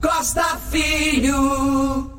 [0.00, 2.10] Costa Filho.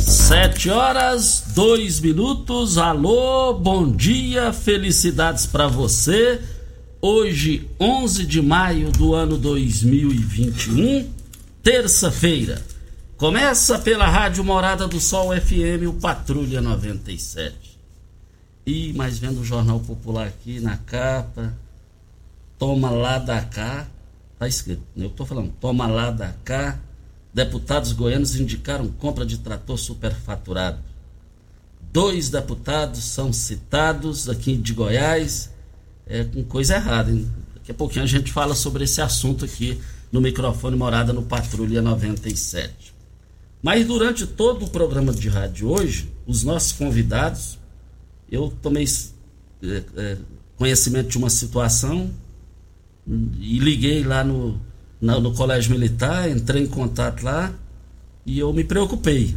[0.00, 2.78] Sete horas, dois minutos.
[2.78, 6.40] Alô, bom dia, felicidades para você.
[7.02, 11.12] Hoje, 11 de maio do ano 2021,
[11.60, 12.62] terça-feira.
[13.16, 17.80] Começa pela Rádio Morada do Sol FM, o Patrulha 97.
[18.64, 21.52] E mais vendo o Jornal Popular aqui na capa.
[22.56, 23.88] Toma lá da cá.
[24.38, 26.78] Tá escrito, eu tô falando, toma lá da cá
[27.36, 30.78] deputados goianos indicaram compra de trator superfaturado.
[31.92, 35.50] Dois deputados são citados aqui de Goiás
[36.06, 37.10] é, com coisa errada.
[37.10, 37.30] Hein?
[37.54, 39.78] Daqui a pouquinho a gente fala sobre esse assunto aqui
[40.10, 42.94] no microfone Morada no Patrulha 97.
[43.62, 47.58] Mas durante todo o programa de rádio hoje, os nossos convidados,
[48.30, 48.86] eu tomei
[49.62, 50.16] é, é,
[50.56, 52.10] conhecimento de uma situação
[53.06, 54.60] e liguei lá no,
[55.00, 57.52] no, no colégio militar, entrei em contato lá
[58.24, 59.36] e eu me preocupei.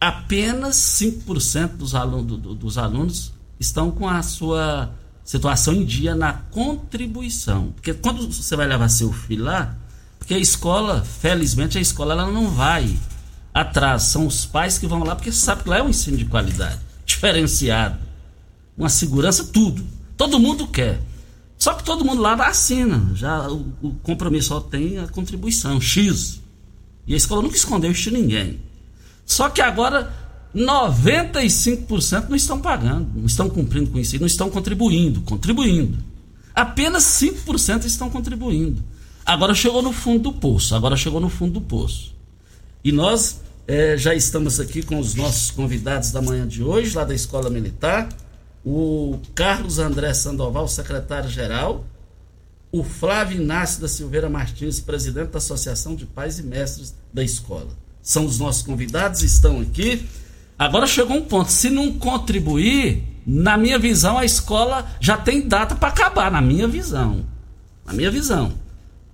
[0.00, 4.92] Apenas 5% dos alunos, do, dos alunos estão com a sua
[5.24, 7.72] situação em dia na contribuição.
[7.72, 9.76] Porque quando você vai levar seu filho lá,
[10.18, 12.96] porque a escola, felizmente, a escola ela não vai
[13.52, 14.02] atrás.
[14.04, 16.78] São os pais que vão lá, porque sabe que lá é um ensino de qualidade,
[17.04, 17.98] diferenciado,
[18.76, 19.84] uma segurança, tudo.
[20.16, 21.00] Todo mundo quer.
[21.58, 23.12] Só que todo mundo lá assina.
[23.14, 26.40] Já o, o compromisso só tem a contribuição, X.
[27.06, 28.60] E a escola nunca escondeu isso de ninguém.
[29.24, 30.14] Só que agora
[30.54, 35.98] 95% não estão pagando, não estão cumprindo com isso, não estão contribuindo, contribuindo.
[36.54, 38.82] Apenas 5% estão contribuindo.
[39.24, 42.14] Agora chegou no fundo do poço, agora chegou no fundo do poço.
[42.82, 47.04] E nós é, já estamos aqui com os nossos convidados da manhã de hoje, lá
[47.04, 48.08] da Escola Militar
[48.68, 51.84] o Carlos André Sandoval, secretário-geral,
[52.72, 57.68] o Flávio Inácio da Silveira Martins, presidente da Associação de Pais e Mestres da Escola.
[58.02, 60.04] São os nossos convidados, estão aqui.
[60.58, 65.76] Agora chegou um ponto, se não contribuir, na minha visão, a escola já tem data
[65.76, 67.24] para acabar, na minha visão.
[67.86, 68.52] Na minha visão.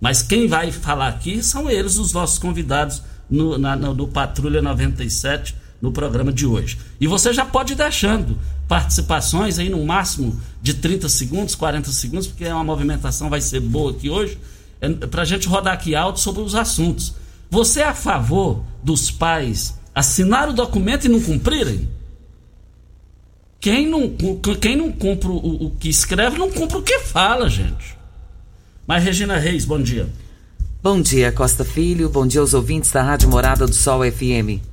[0.00, 4.62] Mas quem vai falar aqui são eles, os nossos convidados no, na, no, no Patrulha
[4.62, 6.78] 97, no programa de hoje.
[7.00, 8.38] E você já pode ir deixando
[8.68, 13.58] participações aí no máximo de 30 segundos, 40 segundos, porque é uma movimentação vai ser
[13.58, 14.38] boa aqui hoje,
[14.80, 17.14] é, para a gente rodar aqui alto sobre os assuntos.
[17.50, 21.88] Você é a favor dos pais assinar o documento e não cumprirem?
[23.60, 24.16] Quem não,
[24.60, 27.96] quem não cumpre o, o que escreve, não cumpre o que fala, gente.
[28.86, 30.08] Mas Regina Reis, bom dia.
[30.82, 32.08] Bom dia, Costa Filho.
[32.08, 34.71] Bom dia aos ouvintes da Rádio Morada do Sol FM.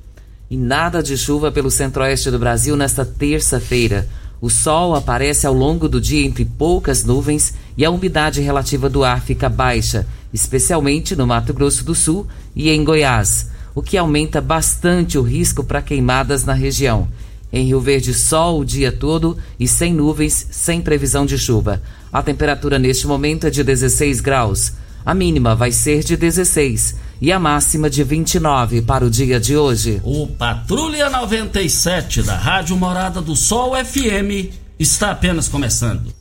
[0.50, 4.08] E nada de chuva pelo centro-oeste do Brasil nesta terça-feira.
[4.40, 9.04] O sol aparece ao longo do dia entre poucas nuvens e a umidade relativa do
[9.04, 12.26] ar fica baixa, especialmente no Mato Grosso do Sul
[12.56, 17.06] e em Goiás, o que aumenta bastante o risco para queimadas na região.
[17.52, 21.80] Em Rio Verde, sol o dia todo e sem nuvens, sem previsão de chuva.
[22.12, 24.72] A temperatura neste momento é de 16 graus.
[25.04, 29.56] A mínima vai ser de 16 e a máxima de 29 para o dia de
[29.56, 30.00] hoje.
[30.04, 36.12] O Patrulha 97 da Rádio Morada do Sol FM está apenas começando.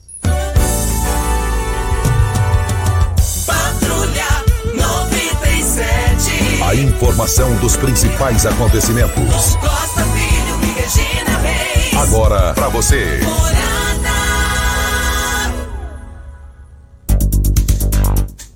[3.45, 4.27] Patrulha
[4.75, 6.63] 97.
[6.63, 9.55] A informação dos principais acontecimentos.
[9.55, 11.93] Costa Filho e Regina Reis.
[11.95, 13.19] Agora para você.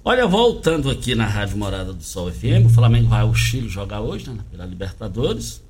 [0.05, 4.01] Olha, voltando aqui na Rádio Morada do Sol FM, o Flamengo vai ao Chile jogar
[4.01, 5.61] hoje, né, pela Libertadores.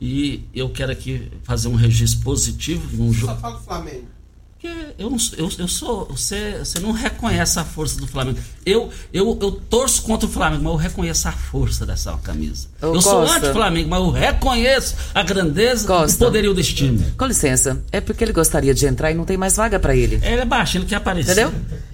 [0.00, 3.34] E eu quero aqui fazer um registro positivo num jogo.
[3.34, 4.06] Só fala do Flamengo.
[4.52, 6.06] Porque eu, não, eu, eu sou.
[6.06, 8.38] Você, você não reconhece a força do Flamengo.
[8.64, 12.68] Eu, eu, eu torço contra o Flamengo, mas eu reconheço a força dessa camisa.
[12.80, 13.36] Ô, eu sou Costa.
[13.36, 16.12] anti-Flamengo, mas eu reconheço a grandeza Costa.
[16.12, 17.04] e o poderio desse time.
[17.18, 20.16] Com licença, é porque ele gostaria de entrar e não tem mais vaga para ele.
[20.22, 21.32] Ele é baixinho, ele quer aparecer.
[21.32, 21.52] Entendeu?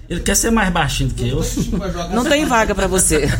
[0.09, 1.39] Ele quer ser mais baixinho do que eu.
[2.11, 3.27] Não tem vaga para você.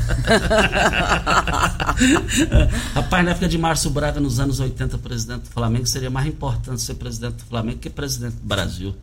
[2.94, 6.80] Rapaz, na época de Márcio Braga, nos anos 80, presidente do Flamengo, seria mais importante
[6.82, 8.96] ser presidente do Flamengo que presidente do Brasil.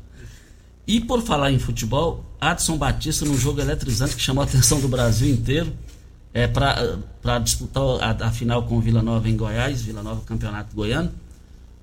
[0.87, 4.87] E por falar em futebol, Adson Batista, num jogo eletrizante que chamou a atenção do
[4.87, 5.73] Brasil inteiro,
[6.33, 10.77] é, para disputar a, a final com o Vila Nova em Goiás, Vila Nova Campeonato
[10.77, 11.11] Goiano.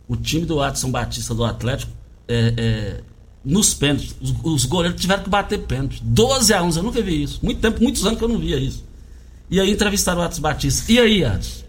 [0.08, 1.92] O time do Adson Batista do Atlético,
[2.26, 3.04] é, é,
[3.44, 6.02] nos pênaltis, os, os goleiros tiveram que bater pênalti.
[6.04, 7.40] 12 a 11, eu nunca vi isso.
[7.44, 8.84] Muito tempo, muitos anos que eu não via isso.
[9.52, 10.92] E aí entrevistaram o Adson Batista.
[10.92, 11.64] E aí, Adson?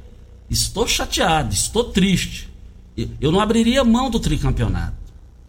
[0.48, 2.48] Estou chateado, estou triste.
[2.96, 4.94] Eu- Eu não abriria mão do tricampeonato.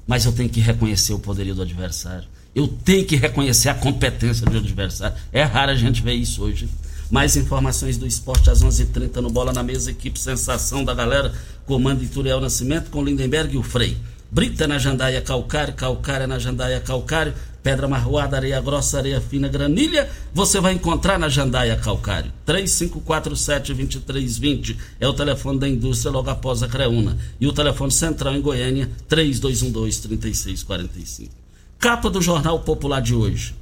[0.07, 2.27] Mas eu tenho que reconhecer o poderio do adversário.
[2.55, 5.15] Eu tenho que reconhecer a competência do adversário.
[5.31, 6.67] É raro a gente ver isso hoje.
[7.11, 10.93] Mais informações do esporte às 11:30 h 30 no Bola na Mesa, equipe Sensação da
[10.93, 11.33] galera,
[11.65, 13.97] comando Ituriel Nascimento com Lindenberg e o Frei.
[14.31, 17.33] Brita na Jandaia Calcário, Calcária na Jandaia Calcário,
[17.63, 22.31] Pedra Marroada, Areia Grossa, Areia Fina, Granilha, você vai encontrar na Jandaia Calcário.
[22.45, 27.17] 3547-2320 é o telefone da indústria logo após a Creuna.
[27.39, 31.31] E o telefone central em Goiânia, 3212-3645.
[31.79, 33.55] Capa do Jornal Popular de hoje.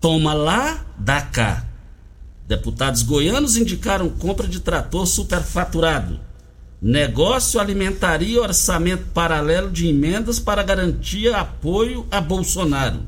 [0.00, 1.66] Toma lá, dá cá.
[2.46, 6.20] Deputados goianos indicaram compra de trator superfaturado.
[6.84, 13.00] Negócio alimentaria orçamento paralelo de emendas para garantir apoio a Bolsonaro.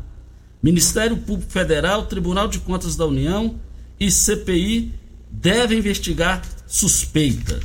[0.63, 3.57] Ministério Público Federal, Tribunal de Contas da União
[4.01, 4.95] e CPI
[5.31, 7.61] devem investigar suspeita.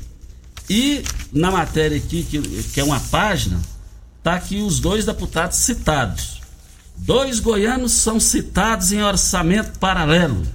[0.69, 3.61] E na matéria aqui, que, que é uma página,
[4.17, 6.41] está aqui os dois deputados citados.
[6.97, 10.45] Dois goianos são citados em orçamento paralelo.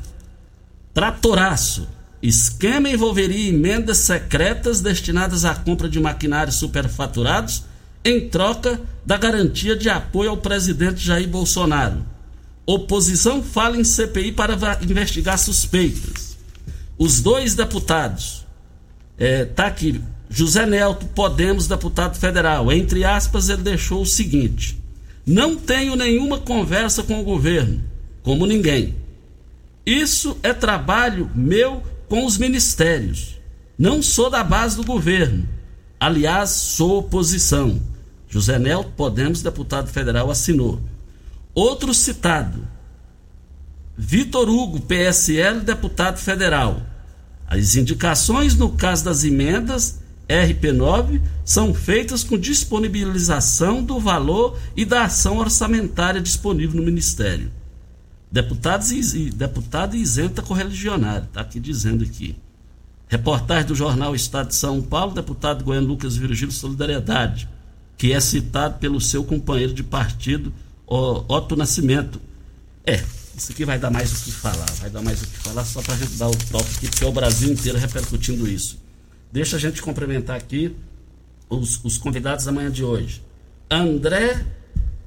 [0.93, 1.89] Tratoraço.
[2.27, 7.63] Esquema envolveria emendas secretas destinadas à compra de maquinários superfaturados
[8.05, 12.05] em troca da garantia de apoio ao presidente Jair Bolsonaro.
[12.67, 16.37] Oposição fala em CPI para investigar suspeitas.
[16.99, 18.45] Os dois deputados,
[19.17, 22.73] é, tá aqui, José Nelto, Podemos, deputado federal.
[22.73, 24.77] Entre aspas, ele deixou o seguinte:
[25.25, 27.85] Não tenho nenhuma conversa com o governo,
[28.25, 28.97] como ninguém.
[29.87, 33.41] Isso é trabalho meu com os ministérios.
[33.79, 35.49] Não sou da base do governo.
[35.99, 37.81] Aliás, sou oposição.
[38.29, 40.81] José Nelto, Podemos, deputado federal, assinou.
[41.55, 42.67] Outro citado.
[43.97, 46.83] Vitor Hugo, PSL, deputado federal.
[47.47, 55.05] As indicações no caso das emendas RP9 são feitas com disponibilização do valor e da
[55.05, 57.51] ação orçamentária disponível no Ministério.
[58.37, 62.37] Deputados e, deputado isenta correligionário, está aqui dizendo aqui.
[63.09, 67.49] Reportagem do jornal Estado de São Paulo, deputado goiano Lucas Virgílio Solidariedade,
[67.97, 70.53] que é citado pelo seu companheiro de partido,
[70.87, 72.21] Otto Nascimento.
[72.85, 73.03] É,
[73.35, 75.81] isso aqui vai dar mais o que falar, vai dar mais o que falar, só
[75.81, 78.79] para a gente dar o toque aqui, porque é o Brasil inteiro repercutindo isso.
[79.33, 80.77] Deixa a gente cumprimentar aqui
[81.49, 83.23] os, os convidados da manhã de hoje.
[83.71, 84.45] André,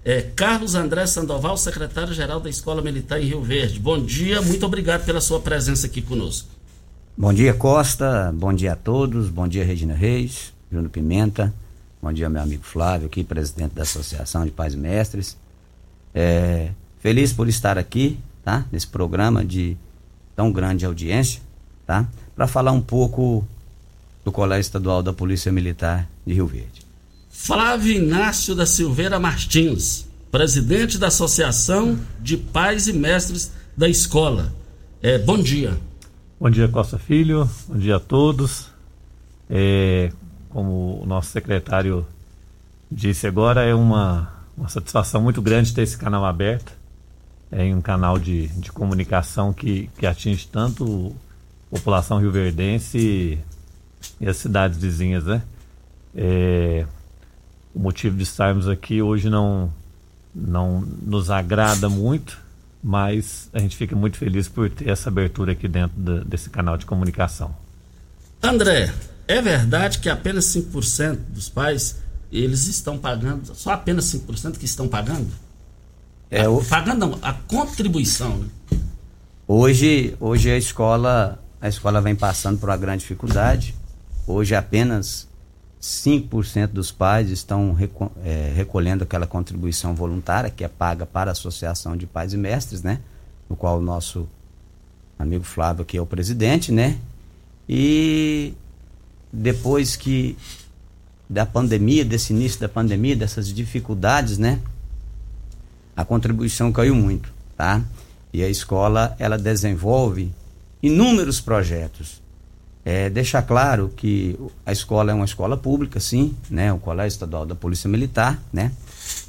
[0.03, 3.79] é, Carlos André Sandoval, secretário-geral da Escola Militar em Rio Verde.
[3.79, 6.49] Bom dia, muito obrigado pela sua presença aqui conosco.
[7.17, 8.33] Bom dia, Costa.
[8.33, 9.29] Bom dia a todos.
[9.29, 11.53] Bom dia, Regina Reis, Júnior Pimenta.
[12.01, 15.35] Bom dia, meu amigo Flávio, aqui, presidente da Associação de Pais Mestres.
[16.15, 18.65] É, feliz por estar aqui, tá?
[18.71, 19.75] Nesse programa de
[20.33, 21.41] tão grande audiência,
[21.85, 22.07] tá?
[22.33, 23.45] Para falar um pouco
[24.23, 26.88] do Colégio Estadual da Polícia Militar de Rio Verde.
[27.41, 34.53] Flávio Inácio da Silveira Martins, presidente da Associação de Pais e Mestres da Escola.
[35.01, 35.75] É, bom dia.
[36.37, 37.49] Bom dia, Costa Filho.
[37.65, 38.69] Bom dia a todos.
[39.49, 40.11] É,
[40.49, 42.05] como o nosso secretário
[42.91, 46.73] disse agora, é uma, uma satisfação muito grande ter esse canal aberto.
[47.49, 51.15] É um canal de, de comunicação que, que atinge tanto
[51.71, 53.39] a população rioverdense e,
[54.19, 55.41] e as cidades vizinhas, né?
[56.13, 56.85] É,
[57.73, 59.71] o motivo de estarmos aqui hoje não,
[60.33, 62.39] não nos agrada muito,
[62.83, 66.77] mas a gente fica muito feliz por ter essa abertura aqui dentro de, desse canal
[66.77, 67.55] de comunicação.
[68.41, 68.93] André,
[69.27, 71.97] é verdade que apenas 5% dos pais
[72.31, 75.29] eles estão pagando, só apenas 5% que estão pagando?
[76.29, 76.63] É, o...
[76.63, 78.37] Pagando não, a contribuição.
[78.37, 78.47] Né?
[79.47, 83.75] Hoje, hoje a escola, a escola vem passando por uma grande dificuldade.
[84.27, 85.27] Hoje apenas
[85.81, 87.75] 5% dos pais estão
[88.23, 92.83] é, recolhendo aquela contribuição voluntária que é paga para a Associação de Pais e Mestres,
[92.83, 92.99] né?
[93.49, 94.27] No qual o nosso
[95.17, 96.97] amigo Flávio aqui é o presidente, né?
[97.67, 98.53] E
[99.31, 100.37] depois que
[101.29, 104.59] da pandemia, desse início da pandemia, dessas dificuldades, né?
[105.95, 107.81] A contribuição caiu muito, tá?
[108.33, 110.31] E a escola, ela desenvolve
[110.81, 112.21] inúmeros projetos
[112.83, 116.71] é, deixar claro que a escola é uma escola pública, sim, né?
[116.71, 118.71] O Colégio Estadual da Polícia Militar, né?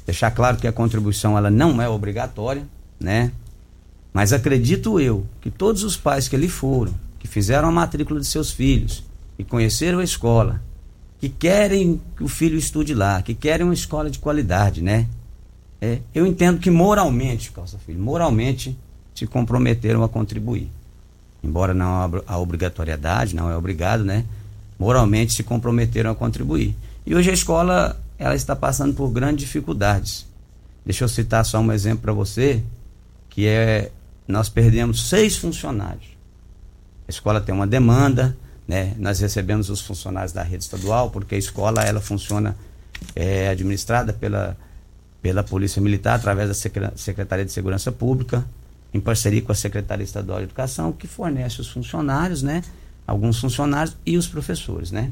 [0.05, 2.65] Deixar claro que a contribuição ela não é obrigatória,
[2.99, 3.31] né?
[4.13, 8.25] Mas acredito eu que todos os pais que ali foram, que fizeram a matrícula de
[8.25, 9.03] seus filhos,
[9.37, 10.61] que conheceram a escola,
[11.19, 15.07] que querem que o filho estude lá, que querem uma escola de qualidade, né?
[15.79, 18.77] É, eu entendo que moralmente, Calça Filho, moralmente
[19.15, 20.69] se comprometeram a contribuir
[21.43, 24.25] embora não a obrigatoriedade, não é obrigado, né?
[24.77, 26.75] Moralmente se comprometeram a contribuir.
[27.05, 30.25] E hoje a escola ela está passando por grandes dificuldades.
[30.85, 32.63] Deixa eu citar só um exemplo para você,
[33.29, 33.91] que é
[34.27, 36.05] nós perdemos seis funcionários.
[37.07, 38.35] A escola tem uma demanda,
[38.67, 38.93] né?
[38.97, 42.55] Nós recebemos os funcionários da rede estadual, porque a escola ela funciona
[43.15, 44.55] é administrada pela
[45.21, 48.43] pela Polícia Militar através da Secretaria de Segurança Pública
[48.93, 52.61] em parceria com a Secretaria Estadual de Educação, que fornece os funcionários, né?
[53.07, 55.11] Alguns funcionários e os professores, né?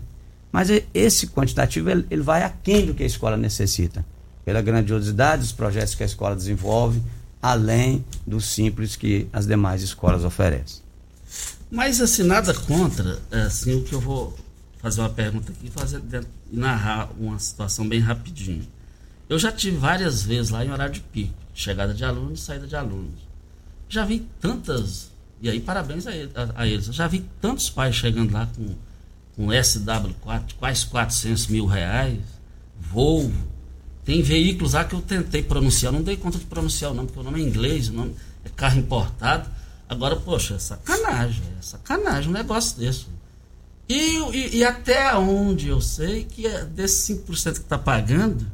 [0.52, 4.06] Mas esse quantitativo ele, ele vai aquém do que a escola necessita,
[4.44, 7.02] pela grandiosidade dos projetos que a escola desenvolve,
[7.42, 10.82] além do simples que as demais escolas oferecem.
[11.72, 14.36] Mas assim, nada contra, é, assim, o que eu vou
[14.80, 16.02] fazer uma pergunta aqui fazer,
[16.52, 18.66] e narrar uma situação bem rapidinho.
[19.30, 22.76] Eu já tive várias vezes lá em horário de pico, chegada de alunos, saída de
[22.76, 23.29] alunos
[23.90, 28.32] já vi tantas, e aí parabéns a, a, a eles, já vi tantos pais chegando
[28.32, 28.76] lá com,
[29.36, 32.20] com SW4, quase 400 mil reais,
[32.80, 33.48] Volvo.
[34.06, 37.20] Tem veículos lá que eu tentei pronunciar, não dei conta de pronunciar o nome, porque
[37.20, 39.50] o nome é inglês, o nome é carro importado.
[39.88, 43.06] Agora, poxa, é sacanagem, é sacanagem um negócio desse.
[43.88, 48.46] E, e, e, até onde eu sei que é desses 5% que está pagando,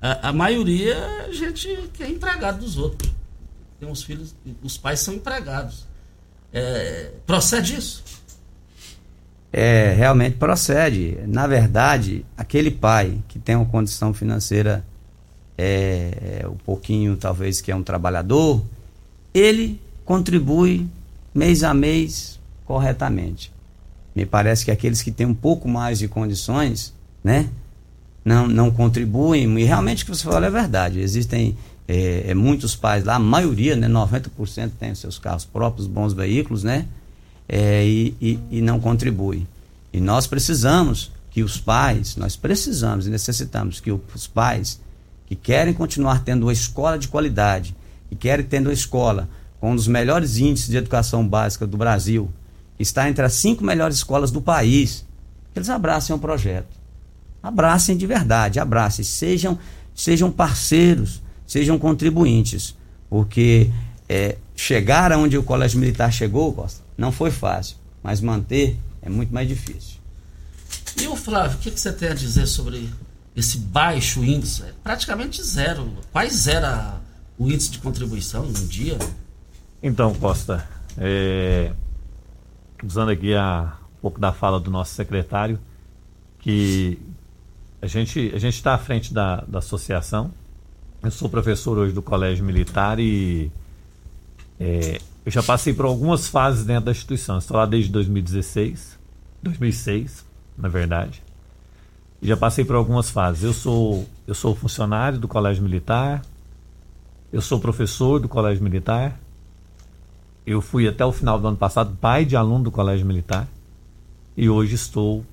[0.00, 3.13] a, a maioria é gente que é empregado dos outros
[3.78, 5.86] tem uns filhos, os pais são empregados.
[6.52, 8.04] É, procede isso?
[9.52, 11.18] É, realmente procede.
[11.26, 14.84] Na verdade, aquele pai que tem uma condição financeira
[15.56, 18.64] é, é, um pouquinho, talvez, que é um trabalhador,
[19.32, 20.88] ele contribui
[21.32, 23.52] mês a mês corretamente.
[24.14, 27.48] Me parece que aqueles que têm um pouco mais de condições, né,
[28.24, 31.00] não, não contribuem, e realmente o que você falou é verdade.
[31.00, 36.12] Existem é, é, muitos pais lá, a maioria, né, 90% tem seus carros próprios, bons
[36.12, 36.86] veículos, né?
[37.46, 39.46] É, e, e, e, não contribui.
[39.92, 44.80] E nós precisamos que os pais, nós precisamos e necessitamos que os pais
[45.26, 47.76] que querem continuar tendo uma escola de qualidade,
[48.08, 49.28] que querem tendo uma escola
[49.60, 52.30] com um dos melhores índices de educação básica do Brasil,
[52.76, 55.04] que está entre as cinco melhores escolas do país,
[55.52, 56.68] que eles abracem o projeto.
[57.42, 59.58] Abracem de verdade, abracem, sejam,
[59.94, 62.74] sejam parceiros, sejam contribuintes,
[63.08, 63.70] porque
[64.08, 69.32] é, chegar aonde o Colégio Militar chegou, Costa, não foi fácil, mas manter é muito
[69.32, 69.98] mais difícil.
[71.00, 72.88] E o Flávio, o que, que você tem a dizer sobre
[73.34, 74.62] esse baixo índice?
[74.62, 75.92] É praticamente zero.
[76.12, 76.66] Quase zero
[77.36, 78.96] o índice de contribuição no dia?
[79.82, 81.72] Então, Costa, é,
[82.82, 85.58] usando aqui a, um pouco da fala do nosso secretário,
[86.38, 86.98] que
[87.82, 90.32] a gente a gente está à frente da, da associação,
[91.04, 93.52] eu sou professor hoje do Colégio Militar e
[94.58, 97.38] é, eu já passei por algumas fases dentro da instituição.
[97.38, 98.98] Estou lá desde 2016,
[99.42, 100.24] 2006,
[100.56, 101.22] na verdade.
[102.22, 103.44] E já passei por algumas fases.
[103.44, 106.22] Eu sou, eu sou funcionário do Colégio Militar,
[107.32, 109.18] eu sou professor do Colégio Militar,
[110.46, 113.46] eu fui até o final do ano passado pai de aluno do Colégio Militar
[114.36, 115.24] e hoje estou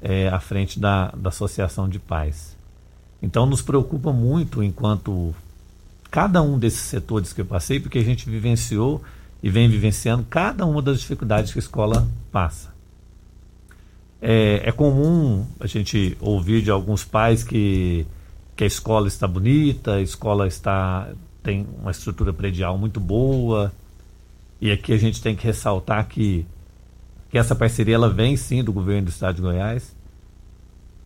[0.00, 2.57] é, à frente da, da Associação de Pais.
[3.22, 5.34] Então nos preocupa muito enquanto
[6.10, 9.02] cada um desses setores que eu passei, porque a gente vivenciou
[9.42, 12.72] e vem vivenciando cada uma das dificuldades que a escola passa.
[14.20, 18.04] É, é comum a gente ouvir de alguns pais que,
[18.56, 21.08] que a escola está bonita, a escola está
[21.42, 23.72] tem uma estrutura predial muito boa,
[24.60, 26.44] e aqui a gente tem que ressaltar que,
[27.30, 29.94] que essa parceria ela vem sim do governo do estado de Goiás.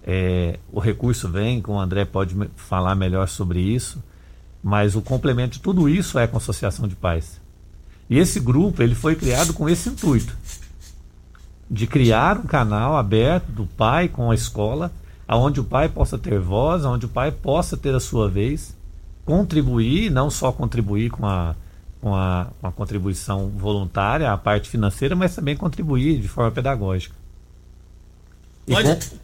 [0.05, 4.03] É, o recurso vem, como o André pode falar melhor sobre isso,
[4.63, 7.41] mas o complemento de tudo isso é com a Associação de Pais.
[8.11, 10.37] E esse grupo ele foi criado com esse intuito
[11.71, 14.93] de criar um canal aberto do pai com a escola,
[15.27, 18.77] aonde o pai possa ter voz, aonde o pai possa ter a sua vez,
[19.25, 21.55] contribuir, não só contribuir com a,
[21.99, 27.15] com a, com a contribuição voluntária, a parte financeira, mas também contribuir de forma pedagógica.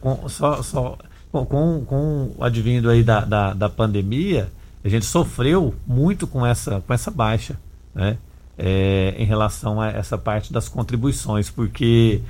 [0.01, 0.97] Com, com, só, só,
[1.31, 4.51] com, com, com o advindo aí da, da, da pandemia,
[4.83, 7.57] a gente sofreu muito com essa, com essa baixa.
[7.93, 8.17] Né?
[8.59, 12.21] é, em relação a essa parte das contribuições, porque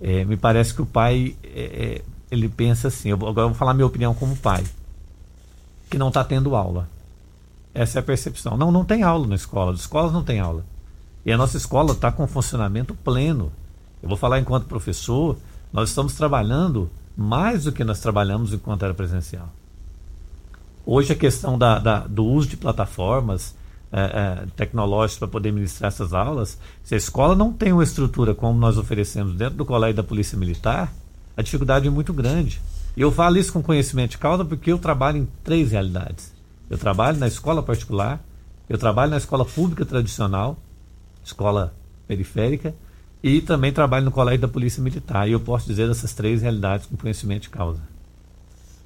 [0.00, 3.10] é, me parece que o pai é, é ele pensa assim.
[3.10, 4.64] Eu, agora eu vou falar minha opinião como pai,
[5.88, 6.88] que não está tendo aula.
[7.72, 8.56] Essa é a percepção.
[8.56, 9.72] Não, não tem aula na escola.
[9.72, 10.64] As escolas não tem aula.
[11.24, 13.52] E a nossa escola está com funcionamento pleno.
[14.02, 15.36] Eu vou falar enquanto professor,
[15.72, 19.48] nós estamos trabalhando mais do que nós trabalhamos enquanto era presencial.
[20.84, 23.54] Hoje a questão da, da, do uso de plataformas,
[23.92, 28.34] é, é, tecnológicos para poder ministrar essas aulas, se a escola não tem uma estrutura
[28.34, 30.92] como nós oferecemos dentro do colégio da Polícia Militar,
[31.36, 32.60] a dificuldade é muito grande.
[32.96, 36.32] E eu falo isso com conhecimento de causa porque eu trabalho em três realidades.
[36.68, 38.20] Eu trabalho na escola particular,
[38.68, 40.56] eu trabalho na escola pública tradicional,
[41.24, 41.74] escola
[42.08, 42.74] periférica,
[43.26, 45.28] e também trabalho no colégio da Polícia Militar.
[45.28, 47.80] E eu posso dizer dessas três realidades com conhecimento de causa.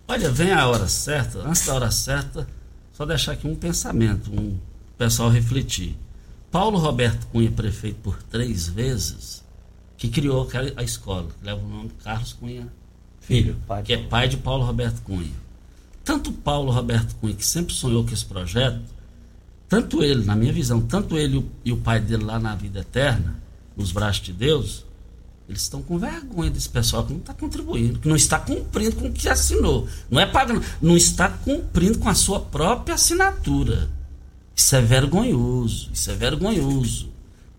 [0.09, 2.49] Olha, vem a hora certa, antes da hora certa,
[2.93, 4.59] só deixar aqui um pensamento, um
[4.97, 5.97] pessoal refletir.
[6.51, 9.45] Paulo Roberto Cunha, prefeito por três vezes,
[9.97, 12.67] que criou a escola, que leva o nome de Carlos Cunha
[13.21, 15.31] Filho, pai que é pai de Paulo Roberto Cunha.
[16.03, 18.81] Tanto Paulo Roberto Cunha, que sempre sonhou com esse projeto,
[19.69, 23.37] tanto ele, na minha visão, tanto ele e o pai dele lá na vida eterna,
[23.77, 24.85] nos braços de Deus,
[25.49, 29.09] eles estão com vergonha desse pessoal que não está contribuindo, que não está cumprindo com
[29.09, 29.89] o que assinou.
[30.09, 33.91] Não é pagando, não está cumprindo com a sua própria assinatura.
[34.55, 37.11] Isso é vergonhoso, isso é vergonhoso.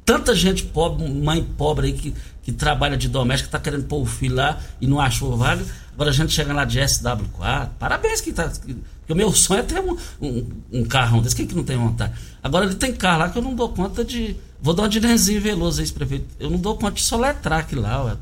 [0.05, 4.05] Tanta gente pobre, mãe pobre aí que, que trabalha de doméstica, está querendo pôr o
[4.05, 5.65] filho lá e não achou vaga.
[5.93, 7.69] Agora a gente chega lá de SW4.
[7.77, 8.49] Parabéns que tá.
[8.49, 8.75] Que,
[9.11, 11.35] o meu sonho é ter um, um, um carrão desse.
[11.35, 12.13] Quem que não tem vontade?
[12.41, 14.35] Agora ele tem carro lá que eu não dou conta de.
[14.61, 16.25] Vou dar de Nenzinho Veloso, ex-prefeito.
[16.39, 18.03] Eu não dou conta de soletrar aqui lá.
[18.03, 18.17] Ué.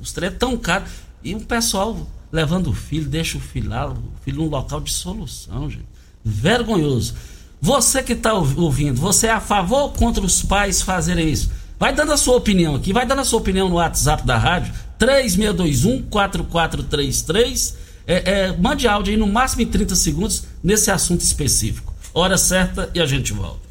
[0.00, 0.84] Os trem é tão caro.
[1.24, 4.92] E o pessoal levando o filho, deixa o filho lá, o filho num local de
[4.92, 5.86] solução, gente.
[6.24, 7.14] Vergonhoso.
[7.60, 11.50] Você que está ouvindo, você é a favor ou contra os pais fazerem isso?
[11.78, 14.72] Vai dando a sua opinião aqui, vai dando a sua opinião no WhatsApp da rádio,
[14.98, 17.74] 3621-4433.
[18.06, 21.94] É, é, mande áudio aí no máximo em 30 segundos nesse assunto específico.
[22.14, 23.65] Hora certa e a gente volta.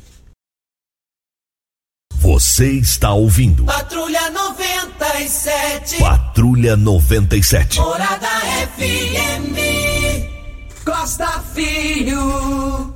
[2.25, 3.65] Você está ouvindo.
[3.65, 5.99] Patrulha 97.
[5.99, 7.77] Patrulha 97.
[7.79, 8.27] Morada
[8.75, 9.53] FM.
[10.83, 12.95] Costa Filho.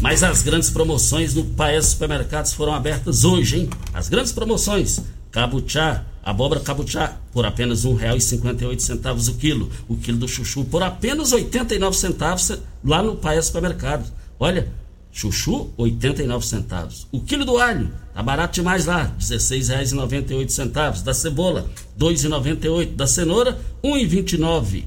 [0.00, 3.70] Mas as grandes promoções no Paes Supermercados foram abertas hoje, hein?
[3.92, 5.00] As grandes promoções.
[5.32, 9.72] Cabuchá, abóbora cabuchá, por apenas R$ 1,58 o quilo.
[9.88, 12.52] O quilo do chuchu por apenas 89 centavos
[12.84, 14.12] lá no Paes Supermercados.
[14.38, 14.68] Olha,
[15.12, 17.06] chuchu, 89 centavos.
[17.10, 21.02] O quilo do alho, tá barato demais lá, R$ 16,98.
[21.02, 22.94] Da cebola, R$ 2,98.
[22.94, 24.84] Da cenoura, R$ 1,29.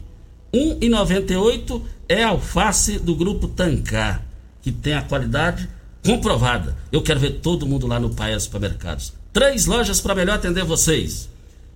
[0.54, 4.24] R$ 1,98 é alface do grupo Tancar
[4.64, 5.70] que tem a qualidade
[6.04, 6.76] comprovada.
[6.92, 9.14] Eu quero ver todo mundo lá no Paia Supermercados.
[9.32, 11.30] Três lojas para melhor atender vocês.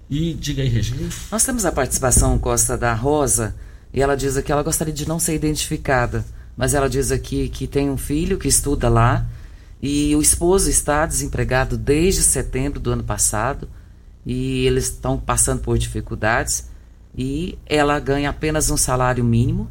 [0.09, 1.09] E diga aí, Regina.
[1.29, 3.53] Nós temos a participação Costa da Rosa
[3.93, 6.25] e ela diz que ela gostaria de não ser identificada,
[6.57, 9.25] mas ela diz aqui que tem um filho que estuda lá
[9.81, 13.69] e o esposo está desempregado desde setembro do ano passado
[14.25, 16.67] e eles estão passando por dificuldades
[17.15, 19.69] e ela ganha apenas um salário mínimo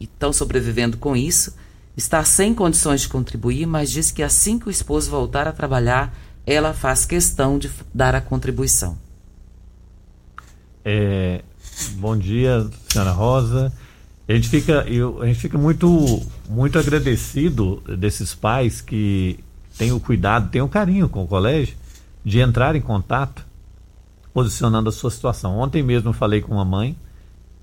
[0.00, 1.54] e estão sobrevivendo com isso
[1.96, 6.12] Está sem condições de contribuir, mas diz que assim que o esposo voltar a trabalhar,
[6.44, 8.98] ela faz questão de dar a contribuição.
[10.84, 11.42] É,
[11.92, 13.72] bom dia, senhora Rosa.
[14.26, 19.38] A gente fica, eu, a gente fica muito, muito agradecido desses pais que
[19.76, 21.76] têm o cuidado, têm o carinho com o colégio
[22.24, 23.44] de entrar em contato
[24.32, 25.58] posicionando a sua situação.
[25.58, 26.96] Ontem mesmo eu falei com uma mãe,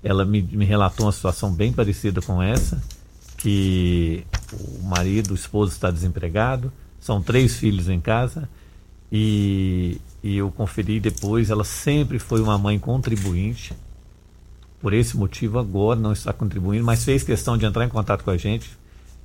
[0.04, 2.82] ela me, me relatou uma situação bem parecida com essa,
[3.36, 8.48] que o marido, o esposo está desempregado, são três filhos em casa
[9.10, 13.74] e, e eu conferi depois, ela sempre foi uma mãe contribuinte,
[14.82, 18.30] por esse motivo agora não está contribuindo, mas fez questão de entrar em contato com
[18.30, 18.76] a gente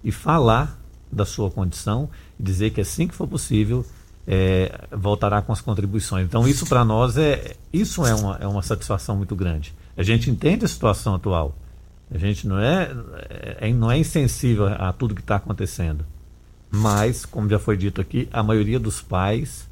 [0.04, 0.80] e falar
[1.12, 3.84] da sua condição e dizer que assim que for possível
[4.28, 6.26] é, voltará com as contribuições.
[6.26, 9.74] Então isso para nós é isso é uma, é uma satisfação muito grande.
[9.98, 11.58] A gente entende a situação atual.
[12.13, 12.89] A gente não é,
[13.60, 16.06] é não é insensível a tudo que está acontecendo.
[16.70, 19.67] Mas, como já foi dito aqui, a maioria dos pais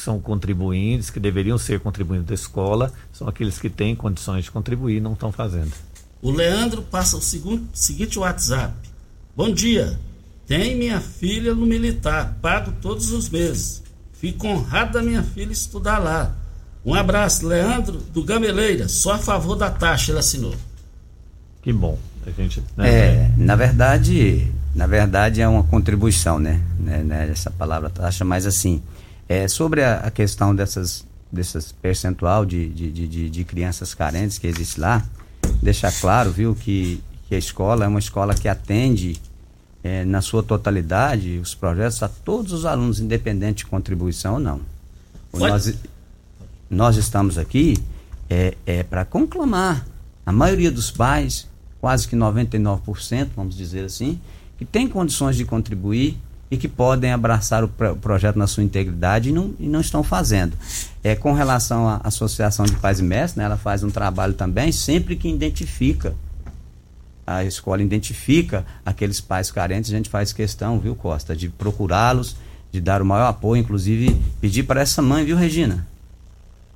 [0.00, 4.50] que são contribuintes, que deveriam ser contribuintes da escola, são aqueles que têm condições de
[4.50, 5.72] contribuir e não estão fazendo.
[6.22, 8.74] O Leandro passa o segundo, seguinte WhatsApp.
[9.36, 9.98] Bom dia.
[10.46, 13.82] Tem minha filha no militar, pago todos os meses.
[14.14, 16.34] Fico honrado da minha filha estudar lá.
[16.84, 18.88] Um abraço, Leandro do Gameleira.
[18.88, 20.54] Só a favor da taxa ele assinou.
[21.62, 21.98] Que bom.
[22.26, 26.60] A gente, né, é, na verdade, na verdade é uma contribuição, né?
[26.78, 28.82] né, né essa palavra taxa, mas assim,
[29.30, 34.46] é, sobre a, a questão dessas, dessas percentual de, de, de, de, crianças carentes que
[34.48, 35.06] existe lá,
[35.62, 39.22] deixar claro, viu, que, que a escola é uma escola que atende
[39.84, 44.60] é, na sua totalidade os projetos a todos os alunos, independente de contribuição ou não.
[45.32, 45.74] Nós,
[46.68, 47.78] nós estamos aqui
[48.28, 49.86] é, é para conclamar
[50.26, 51.46] a maioria dos pais,
[51.80, 54.20] quase que 99%, vamos dizer assim,
[54.58, 56.18] que tem condições de contribuir
[56.50, 60.02] e que podem abraçar o pro projeto na sua integridade e não, e não estão
[60.02, 60.56] fazendo.
[61.02, 64.72] É, com relação à Associação de Pais e Mestres, né, ela faz um trabalho também
[64.72, 66.14] sempre que identifica,
[67.26, 72.36] a escola identifica aqueles pais carentes, a gente faz questão, viu, Costa, de procurá-los,
[72.72, 75.86] de dar o maior apoio, inclusive pedir para essa mãe, viu, Regina?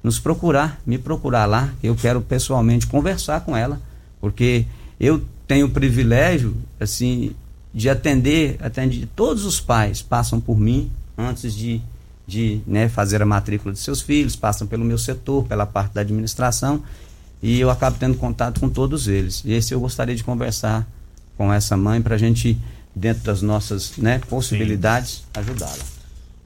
[0.02, 3.80] Nos procurar, me procurar lá, eu quero pessoalmente conversar com ela,
[4.20, 4.66] porque
[5.00, 7.34] eu tenho o privilégio, assim,
[7.74, 11.80] de atender, atender todos os pais passam por mim antes de,
[12.26, 16.00] de né, fazer a matrícula de seus filhos, passam pelo meu setor, pela parte da
[16.00, 16.82] administração
[17.44, 19.42] e eu acabo tendo contato com todos eles.
[19.44, 20.88] E esse eu gostaria de conversar
[21.36, 22.56] com essa mãe para a gente,
[22.94, 25.84] dentro das nossas né, possibilidades, ajudá-la.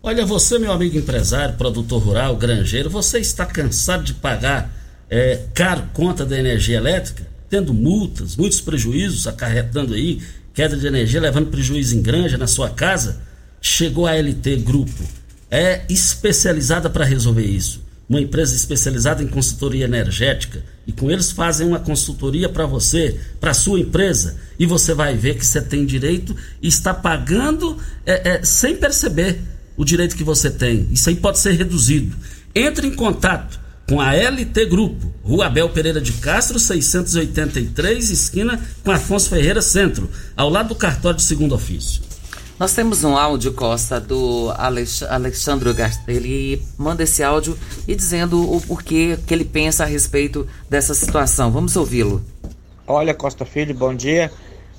[0.02, 4.72] Olha, você, meu amigo empresário, produtor rural, granjeiro, você está cansado de pagar
[5.08, 10.20] é, caro conta da energia elétrica, tendo multas, muitos prejuízos acarretando aí
[10.58, 13.20] queda de energia, levando prejuízo em granja, na sua casa,
[13.60, 15.04] chegou a LT Grupo.
[15.48, 17.80] É especializada para resolver isso.
[18.08, 20.64] Uma empresa especializada em consultoria energética.
[20.84, 24.34] E com eles fazem uma consultoria para você, para sua empresa.
[24.58, 29.38] E você vai ver que você tem direito e está pagando é, é, sem perceber
[29.76, 30.88] o direito que você tem.
[30.90, 32.16] Isso aí pode ser reduzido.
[32.52, 38.90] Entre em contato com a LT Grupo, Rua Abel Pereira de Castro, 683, esquina com
[38.90, 42.02] Afonso Ferreira Centro, ao lado do cartório de segundo ofício.
[42.58, 45.70] Nós temos um áudio, Costa, do Alex Alexandre
[46.06, 51.50] Ele manda esse áudio e dizendo o porquê que ele pensa a respeito dessa situação.
[51.50, 52.22] Vamos ouvi-lo.
[52.86, 54.30] Olha, Costa Filho, bom dia.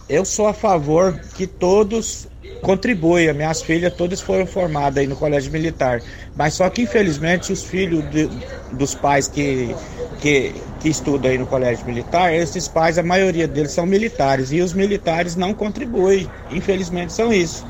[0.08, 2.28] Eu sou a favor que todos
[2.62, 3.30] contribui.
[3.30, 6.02] As minhas filhas todas foram formadas aí no colégio militar.
[6.36, 8.30] Mas só que infelizmente os filhos de,
[8.72, 9.76] dos pais que,
[10.20, 14.52] que, que estudam aí no colégio militar, esses pais, a maioria deles são militares.
[14.52, 16.30] E os militares não contribuem.
[16.50, 17.66] Infelizmente são isso.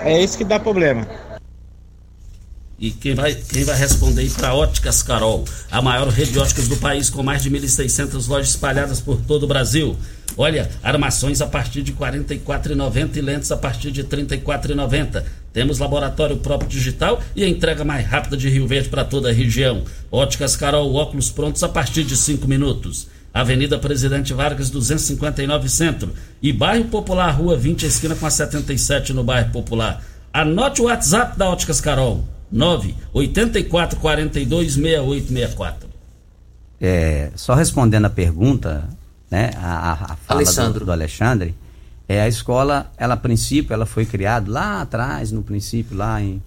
[0.00, 1.06] É isso que dá problema.
[2.80, 6.68] E quem vai, quem vai responder aí para Óticas Carol, a maior rede de óticas
[6.68, 9.96] do país, com mais de 1.600 lojas espalhadas por todo o Brasil.
[10.36, 15.24] Olha, armações a partir de R$ 44,90 e lentes a partir de R$ 34,90.
[15.52, 19.32] Temos laboratório próprio digital e a entrega mais rápida de Rio Verde para toda a
[19.32, 19.82] região.
[20.08, 23.08] Óticas Carol, óculos prontos a partir de 5 minutos.
[23.34, 29.24] Avenida Presidente Vargas 259 Centro e Bairro Popular, Rua 20, esquina com a 77 no
[29.24, 30.00] Bairro Popular.
[30.32, 32.37] Anote o WhatsApp da Óticas Carol.
[32.50, 35.88] 984 42 6864.
[36.80, 38.88] É, só respondendo a pergunta,
[39.30, 41.54] né, a, a fala do, do, Alexandre,
[42.08, 46.42] é, a escola, ela a princípio, ela foi criada lá atrás, no princípio, lá em,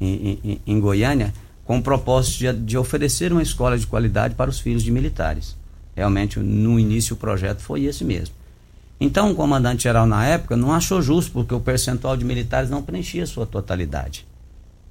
[0.00, 1.32] em, em, em Goiânia,
[1.64, 5.56] com o propósito de, de, oferecer uma escola de qualidade para os filhos de militares.
[5.94, 8.34] Realmente, no início, o projeto foi esse mesmo.
[9.00, 13.22] Então, o comandante-geral, na época, não achou justo, porque o percentual de militares não preenchia
[13.22, 14.26] a sua totalidade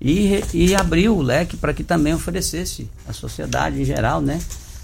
[0.02, 4.40] e, e abriu o leque para que também oferecesse à sociedade em geral né,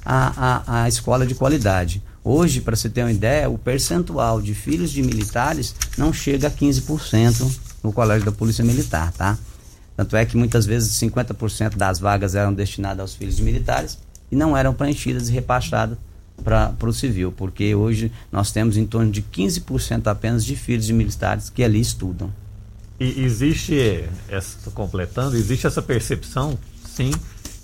[0.06, 2.04] a, a, a escola de qualidade.
[2.24, 6.52] Hoje, para você ter uma ideia, o percentual de filhos de militares não chega a
[6.52, 9.38] 15% no colégio da Polícia Militar, tá?
[9.96, 14.00] Tanto é que muitas vezes 50% das vagas eram destinadas aos filhos de militares
[14.32, 15.98] e não eram preenchidas e repastadas
[16.44, 20.94] para o civil, porque hoje nós temos em torno de 15% apenas de filhos de
[20.94, 22.32] militares que ali estudam.
[23.00, 27.12] E existe, essa, completando, existe essa percepção, sim,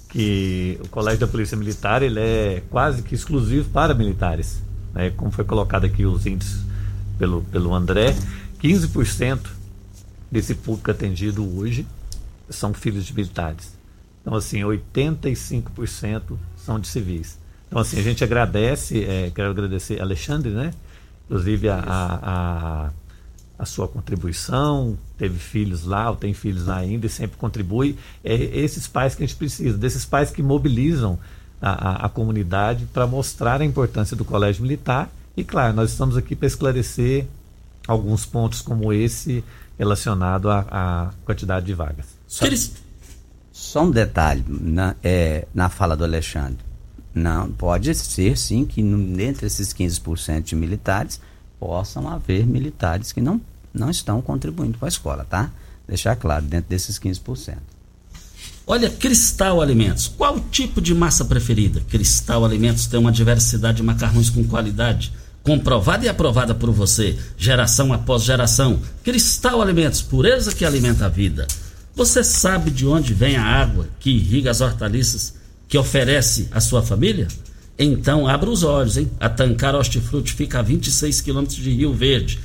[0.09, 4.61] que o Colégio da Polícia Militar ele é quase que exclusivo para militares.
[4.93, 5.11] Né?
[5.11, 6.61] Como foi colocado aqui os índices
[7.17, 8.13] pelo, pelo André,
[8.61, 9.39] 15%
[10.29, 11.85] desse público atendido hoje
[12.49, 13.73] são filhos de militares.
[14.21, 17.39] Então, assim, 85% são de civis.
[17.67, 20.71] Então, assim, a gente agradece, é, quero agradecer Alexandre, né?
[21.25, 22.89] Inclusive a, a, a,
[23.61, 27.97] a, sua contribuição, teve filhos lá, ou tem filhos lá ainda e sempre contribui.
[28.23, 31.19] É esses pais que a gente precisa, desses pais que mobilizam
[31.61, 35.09] a, a, a comunidade para mostrar a importância do colégio militar.
[35.37, 37.27] E, claro, nós estamos aqui para esclarecer
[37.87, 39.43] alguns pontos como esse
[39.77, 42.05] relacionado à, à quantidade de vagas.
[42.27, 42.45] Só,
[43.51, 46.59] só um detalhe na, é, na fala do Alexandre.
[47.13, 51.19] Não, pode ser sim que dentre esses 15% de militares
[51.59, 53.39] possam haver militares que não,
[53.73, 55.51] não estão contribuindo com a escola, tá?
[55.87, 57.57] Deixar claro, dentro desses 15%.
[58.65, 60.07] Olha, Cristal Alimentos.
[60.07, 61.81] Qual tipo de massa preferida?
[61.89, 65.11] Cristal Alimentos tem uma diversidade de macarrões com qualidade,
[65.43, 68.79] comprovada e aprovada por você, geração após geração.
[69.03, 71.47] Cristal Alimentos, pureza que alimenta a vida.
[71.95, 75.33] Você sabe de onde vem a água que irriga as hortaliças
[75.67, 77.27] que oferece à sua família?
[77.77, 79.11] Então abra os olhos, hein?
[79.19, 82.39] A Tancar Hortifruti fica a 26 quilômetros de Rio Verde.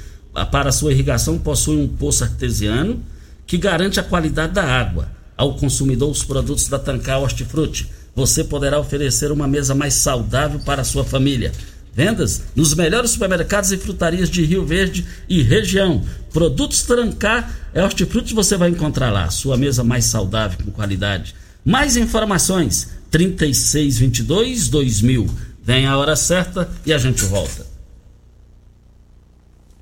[0.44, 3.02] Para sua irrigação possui um poço artesiano
[3.46, 5.08] que garante a qualidade da água.
[5.36, 10.82] Ao consumidor os produtos da Tancar Hortifruti, você poderá oferecer uma mesa mais saudável para
[10.82, 11.52] a sua família.
[11.92, 16.04] Vendas nos melhores supermercados e frutarias de Rio Verde e região.
[16.32, 19.30] Produtos Trancar é hortifruti você vai encontrar lá.
[19.30, 21.34] Sua mesa mais saudável com qualidade.
[21.64, 25.26] Mais informações 3622 2000.
[25.62, 27.75] Vem a hora certa e a gente volta.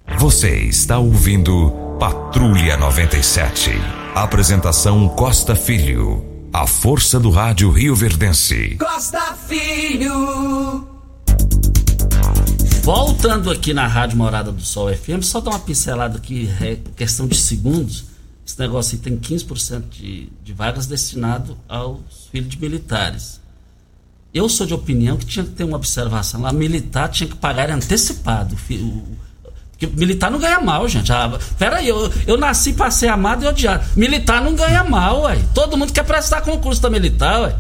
[0.07, 3.71] Você está ouvindo Patrulha 97.
[4.15, 6.23] Apresentação Costa Filho.
[6.53, 8.77] A força do rádio Rio Verdense.
[8.77, 10.87] Costa Filho.
[12.83, 17.27] Voltando aqui na Rádio Morada do Sol FM, só dar uma pincelada aqui, é questão
[17.27, 18.05] de segundos.
[18.47, 23.41] Esse negócio aí tem 15% de, de vagas destinado aos filhos de militares.
[24.35, 26.53] Eu sou de opinião que tinha que ter uma observação lá.
[26.53, 28.55] Militar tinha que pagar antecipado.
[28.55, 28.79] Porque
[29.87, 31.13] militar não ganha mal, gente.
[31.13, 33.85] Ah, peraí, eu, eu nasci para ser amado e odiado.
[33.97, 35.39] Militar não ganha mal, ué.
[35.55, 37.57] Todo mundo quer prestar concurso da militar, ué.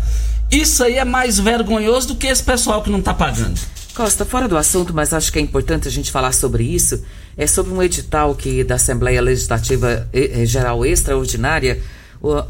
[0.50, 3.58] Isso aí é mais vergonhoso do que esse pessoal que não está pagando.
[3.94, 7.02] Costa, fora do assunto, mas acho que é importante a gente falar sobre isso,
[7.36, 10.08] é sobre um edital que da Assembleia Legislativa
[10.44, 11.80] Geral Extraordinária,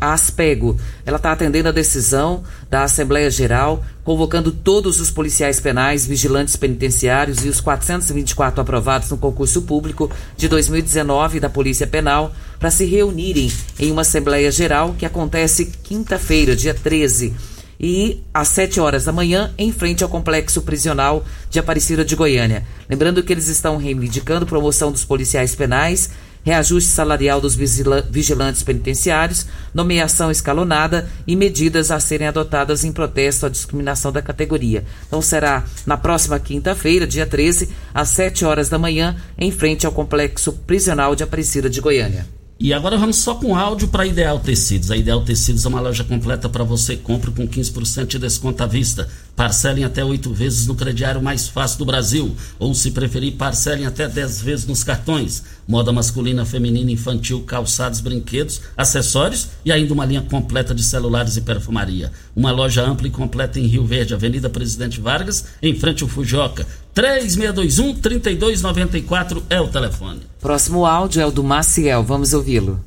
[0.01, 6.07] a Aspego, ela está atendendo a decisão da Assembleia Geral, convocando todos os policiais penais,
[6.07, 12.71] vigilantes penitenciários e os 424 aprovados no concurso público de 2019 da Polícia Penal para
[12.71, 17.35] se reunirem em uma Assembleia Geral que acontece quinta-feira, dia 13
[17.79, 22.65] e às 7 horas da manhã, em frente ao complexo prisional de Aparecida de Goiânia.
[22.89, 26.11] Lembrando que eles estão reivindicando promoção dos policiais penais,
[26.45, 33.49] reajuste salarial dos vigilantes penitenciários, nomeação escalonada e medidas a serem adotadas em protesto à
[33.49, 34.85] discriminação da categoria.
[35.09, 39.93] Então será na próxima quinta-feira, dia 13, às 7 horas da manhã, em frente ao
[39.93, 42.27] complexo prisional de Aparecida de Goiânia.
[42.59, 44.91] E agora vamos só com áudio para Ideal Tecidos.
[44.91, 46.97] A Ideal Tecidos é uma loja completa para você.
[46.97, 49.09] Compre com 15% de desconto à vista.
[49.37, 52.37] Parcelem até oito vezes no crediário mais fácil do Brasil.
[52.59, 55.43] Ou, se preferir, parcelem até 10 vezes nos cartões.
[55.67, 61.41] Moda masculina, feminina, infantil, calçados, brinquedos, acessórios e ainda uma linha completa de celulares e
[61.41, 62.13] perfumaria.
[62.37, 66.65] Uma loja ampla e completa em Rio Verde, Avenida Presidente Vargas, em frente ao Fujoca.
[66.95, 70.21] 3621-3294 é o telefone.
[70.41, 72.05] Próximo áudio é o do Maciel.
[72.05, 72.79] Vamos ouvi-lo.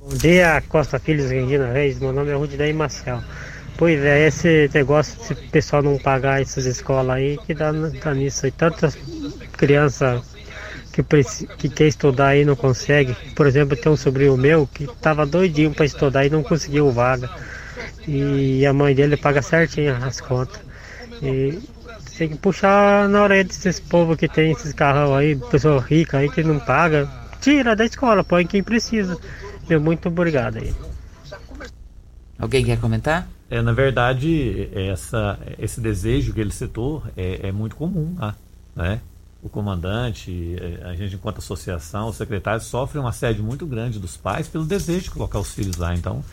[0.00, 2.00] Bom dia, Costa Filhos, Regina Reis.
[2.00, 3.22] Meu nome é Rudinei Maciel.
[3.76, 8.46] Pois é, esse negócio de pessoal não pagar essas escolas aí, que dá, dá nisso
[8.46, 8.52] aí.
[8.52, 8.96] Tantas
[9.52, 10.22] crianças
[10.92, 11.02] que,
[11.56, 13.16] que quer estudar aí não consegue.
[13.34, 17.28] Por exemplo, tem um sobrinho meu que tava doidinho para estudar e não conseguiu vaga.
[18.06, 20.60] E a mãe dele paga certinho as contas.
[21.20, 21.58] E
[22.16, 26.30] tem que puxar na orelha desses povos que tem esses carrão aí, pessoa rica aí
[26.30, 27.10] que não paga.
[27.40, 29.18] Tira da escola, põe quem precisa.
[29.68, 30.72] Meu, muito obrigado aí.
[32.38, 33.26] Alguém quer comentar?
[33.54, 38.34] É, na verdade, essa, esse desejo que ele citou é, é muito comum lá,
[38.74, 39.00] né?
[39.40, 44.16] o comandante, eh, a gente enquanto associação, o secretário sofre um assédio muito grande dos
[44.16, 45.94] pais pelo desejo de colocar os filhos lá.
[45.94, 46.24] Então,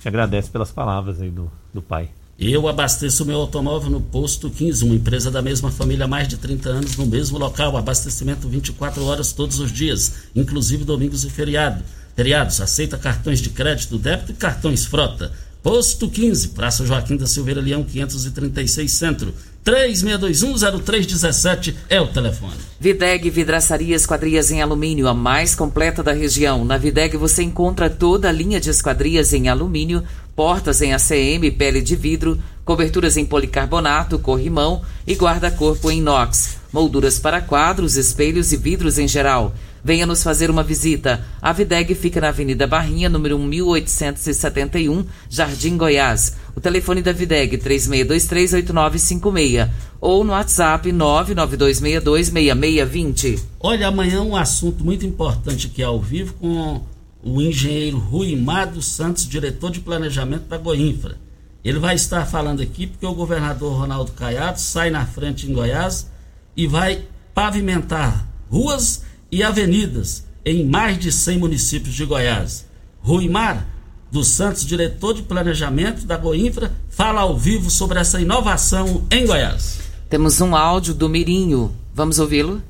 [0.00, 2.08] te agradece pelas palavras aí do, do pai.
[2.36, 6.38] Eu abasteço meu automóvel no Posto 15, uma empresa da mesma família há mais de
[6.38, 7.76] 30 anos, no mesmo local.
[7.76, 11.84] Abastecimento 24 horas todos os dias, inclusive domingos e feriado.
[12.16, 12.60] feriados.
[12.60, 15.30] Aceita cartões de crédito, débito e cartões frota.
[15.64, 19.32] Posto 15, Praça Joaquim da Silveira Leão, 536 Centro.
[19.64, 22.52] 36210317 é o telefone.
[22.78, 26.66] Videg Vidraçaria Esquadrias em Alumínio, a mais completa da região.
[26.66, 30.04] Na Videg você encontra toda a linha de esquadrias em alumínio,
[30.36, 37.18] portas em ACM, pele de vidro, coberturas em policarbonato, corrimão e guarda-corpo em inox, molduras
[37.18, 39.54] para quadros, espelhos e vidros em geral.
[39.84, 41.22] Venha nos fazer uma visita.
[41.42, 46.36] A Videg fica na Avenida Barrinha, número 1871, Jardim Goiás.
[46.56, 49.68] O telefone da Videg 36238956
[50.00, 53.40] ou no WhatsApp 992626620.
[53.60, 56.80] Olha, amanhã um assunto muito importante aqui ao vivo com
[57.22, 61.18] o engenheiro Rui Mado Santos, diretor de planejamento da Goinfra.
[61.62, 66.10] Ele vai estar falando aqui porque o governador Ronaldo Caiado sai na frente em Goiás
[66.56, 67.02] e vai
[67.34, 69.03] pavimentar ruas
[69.34, 72.66] e avenidas em mais de 100 municípios de Goiás.
[73.00, 73.66] Ruimar
[74.08, 79.80] dos Santos, diretor de planejamento da Goinfra, fala ao vivo sobre essa inovação em Goiás.
[80.08, 81.72] Temos um áudio do Mirinho.
[81.92, 82.62] Vamos ouvi-lo?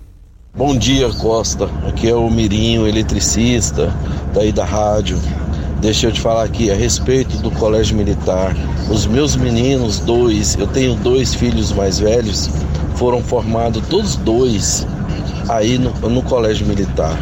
[0.57, 1.67] Bom dia, Costa.
[1.87, 3.95] Aqui é o Mirinho, eletricista,
[4.33, 5.21] daí da rádio.
[5.83, 8.57] Deixa eu te falar aqui a respeito do colégio militar.
[8.91, 12.49] Os meus meninos, dois, eu tenho dois filhos mais velhos,
[12.95, 14.87] foram formados todos dois
[15.49, 17.19] aí no, no colégio militar.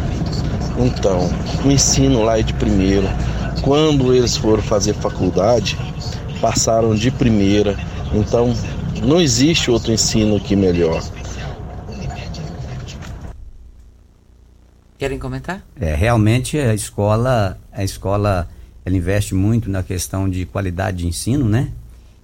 [0.77, 1.29] Então,
[1.63, 3.07] o ensino lá é de primeiro.
[3.61, 5.77] Quando eles foram fazer faculdade,
[6.41, 7.77] passaram de primeira.
[8.13, 8.53] Então,
[9.03, 11.01] não existe outro ensino que melhor.
[14.97, 15.65] Querem comentar?
[15.79, 18.47] É, realmente a escola, a escola,
[18.85, 21.71] ela investe muito na questão de qualidade de ensino, né?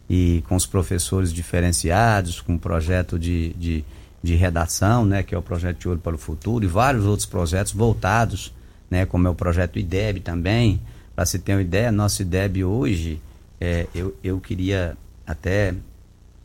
[0.09, 3.83] E com os professores diferenciados, com um projeto de, de
[4.21, 7.25] de redação, né, que é o projeto de Olho para o Futuro, e vários outros
[7.25, 8.53] projetos voltados,
[8.89, 10.81] né, como é o projeto IDEB também.
[11.15, 13.21] Para se ter uma ideia, nosso IDEB hoje,
[13.59, 15.73] é, eu, eu queria até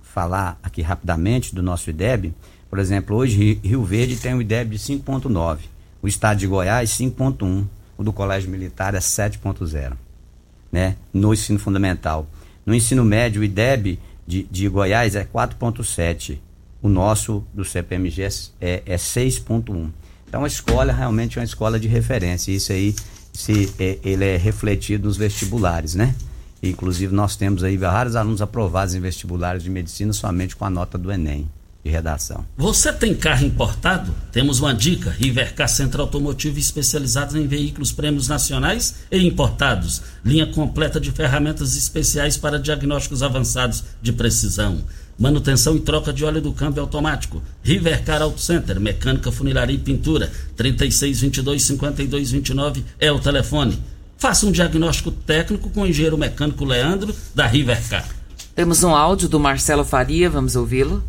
[0.03, 2.35] falar aqui rapidamente do nosso IDEB.
[2.71, 5.59] Por exemplo, hoje Rio Verde tem um IDEB de 5.9,
[6.03, 7.65] o estado de Goiás 5.1,
[7.97, 9.93] o do Colégio Militar é 7.0,
[10.71, 12.27] né, no ensino fundamental.
[12.67, 16.39] No ensino médio, o IDEB de, de Goiás é 4.7
[16.85, 18.29] o nosso do CPMG
[18.61, 19.89] é, é 6.1.
[20.29, 22.53] Então a escola realmente é uma escola de referência.
[22.53, 22.95] Isso aí
[23.33, 26.15] se, é, ele é refletido nos vestibulares, né?
[26.63, 30.99] Inclusive nós temos aí vários alunos aprovados em vestibulares de medicina somente com a nota
[30.99, 31.49] do Enem
[31.83, 32.45] de redação.
[32.55, 34.15] Você tem carro importado?
[34.31, 40.03] Temos uma dica: Rivercar Centro Automotivo especializado em veículos prêmios nacionais e importados.
[40.23, 44.85] Linha completa de ferramentas especiais para diagnósticos avançados de precisão
[45.19, 47.43] manutenção e troca de óleo do câmbio automático.
[47.63, 50.31] Rivercar Auto Center, mecânica, funilaria e pintura.
[50.57, 53.79] 3622 5229 é o telefone.
[54.17, 58.09] Faça um diagnóstico técnico com o engenheiro mecânico Leandro da Rivercar.
[58.55, 61.03] Temos um áudio do Marcelo Faria, vamos ouvi-lo.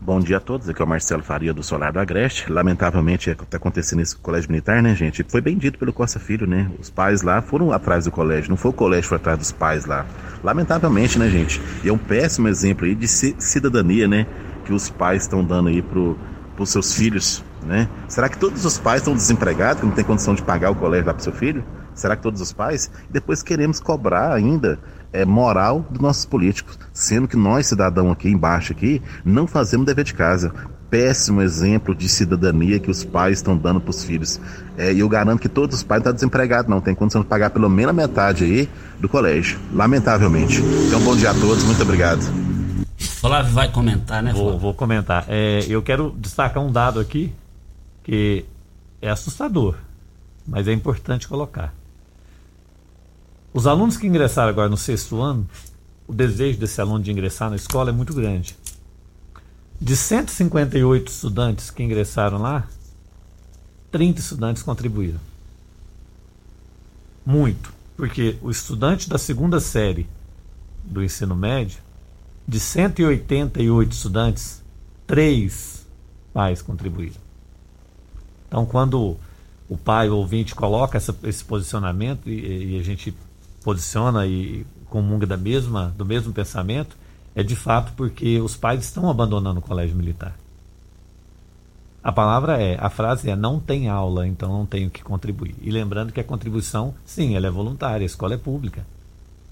[0.00, 2.52] Bom dia a todos, aqui é o Marcelo Faria do Solar do Agreste.
[2.52, 5.24] Lamentavelmente está acontecendo isso com o colégio militar, né, gente?
[5.28, 6.70] Foi bem dito pelo Costa Filho, né?
[6.78, 9.52] Os pais lá foram atrás do colégio, não foi o colégio que foi atrás dos
[9.52, 10.06] pais lá.
[10.44, 11.60] Lamentavelmente, né, gente?
[11.82, 14.26] E é um péssimo exemplo aí de cidadania, né?
[14.64, 16.16] Que os pais estão dando aí pro,
[16.54, 17.88] pros seus filhos, né?
[18.06, 21.06] Será que todos os pais estão desempregados, que não tem condição de pagar o colégio
[21.06, 21.64] lá pro seu filho?
[21.94, 22.90] Será que todos os pais?
[23.08, 24.78] Depois queremos cobrar ainda
[25.16, 30.04] é, moral dos nossos políticos, sendo que nós, cidadão aqui embaixo aqui, não fazemos dever
[30.04, 30.52] de casa.
[30.90, 34.40] Péssimo exemplo de cidadania que os pais estão dando para os filhos.
[34.76, 36.80] É, e eu garanto que todos os pais não estão desempregados, não.
[36.80, 38.68] Tem condição de pagar pelo menos a metade aí
[39.00, 39.58] do colégio.
[39.72, 40.62] Lamentavelmente.
[40.86, 41.64] Então, bom dia a todos.
[41.64, 42.20] Muito obrigado.
[42.98, 44.50] Flávio vai comentar, né, Flávio?
[44.50, 45.24] Vou, vou comentar.
[45.28, 47.32] É, eu quero destacar um dado aqui
[48.04, 48.44] que
[49.02, 49.74] é assustador,
[50.46, 51.74] mas é importante colocar.
[53.56, 55.48] Os alunos que ingressaram agora no sexto ano,
[56.06, 58.54] o desejo desse aluno de ingressar na escola é muito grande.
[59.80, 62.68] De 158 estudantes que ingressaram lá,
[63.90, 65.18] 30 estudantes contribuíram.
[67.24, 70.06] Muito, porque o estudante da segunda série
[70.84, 71.78] do ensino médio,
[72.46, 74.62] de 188 estudantes,
[75.06, 75.86] três
[76.30, 77.16] pais contribuíram.
[78.48, 79.16] Então, quando
[79.66, 83.14] o pai ou ouvinte coloca essa, esse posicionamento e, e a gente
[83.66, 86.96] posiciona e comunga da mesma, do mesmo pensamento,
[87.34, 90.36] é de fato porque os pais estão abandonando o colégio militar.
[92.00, 95.56] A palavra é, a frase é não tem aula, então não tenho que contribuir.
[95.60, 98.86] E lembrando que a contribuição, sim, ela é voluntária, a escola é pública.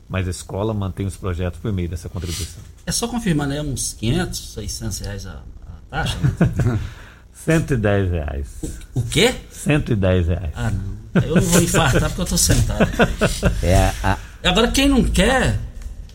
[0.09, 2.63] Mas a escola mantém os projetos por meio dessa contribuição.
[2.87, 3.61] É só confirmar, né?
[3.61, 6.17] Uns 500, 600 reais a, a taxa?
[6.19, 6.79] Né?
[7.45, 8.47] 110 reais.
[8.63, 9.35] O, o quê?
[9.51, 10.51] 110 reais.
[10.55, 11.23] Ah, não.
[11.23, 12.91] Eu não vou infartar porque eu tô sentado.
[13.63, 14.19] É, a...
[14.43, 15.59] Agora, quem não quer,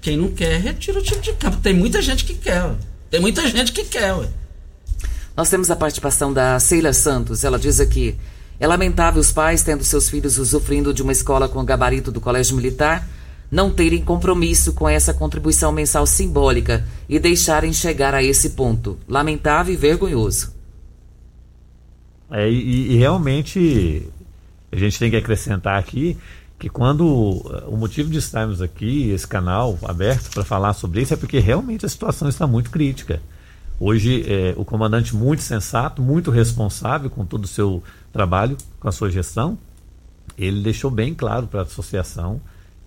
[0.01, 1.57] quem não quer, retira o time de campo.
[1.57, 2.75] Tem muita gente que quer, ué.
[3.09, 4.27] Tem muita gente que quer, ué.
[5.35, 7.43] Nós temos a participação da Ceila Santos.
[7.43, 8.15] Ela diz aqui:
[8.59, 12.55] é lamentável os pais tendo seus filhos usufruindo de uma escola com gabarito do Colégio
[12.55, 13.07] Militar
[13.51, 18.99] não terem compromisso com essa contribuição mensal simbólica e deixarem chegar a esse ponto.
[19.07, 20.53] Lamentável e vergonhoso.
[22.31, 24.07] É, e, e realmente
[24.71, 26.17] a gente tem que acrescentar aqui
[26.59, 27.05] que quando
[27.67, 31.85] o motivo de estarmos aqui, esse canal aberto para falar sobre isso, é porque realmente
[31.85, 33.21] a situação está muito crítica.
[33.79, 38.91] Hoje, é, o comandante muito sensato, muito responsável com todo o seu trabalho, com a
[38.91, 39.57] sua gestão,
[40.37, 42.41] ele deixou bem claro para a associação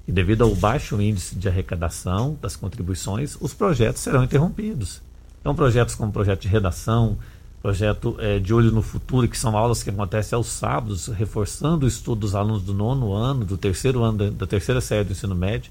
[0.04, 5.00] que devido ao baixo índice de arrecadação das contribuições, os projetos serão interrompidos.
[5.40, 7.16] Então, projetos como projeto de redação,
[7.62, 11.88] projeto é, de olho no futuro, que são aulas que acontecem aos sábados, reforçando o
[11.88, 15.34] estudo dos alunos do nono ano, do terceiro ano, da, da terceira série do ensino
[15.34, 15.70] médio,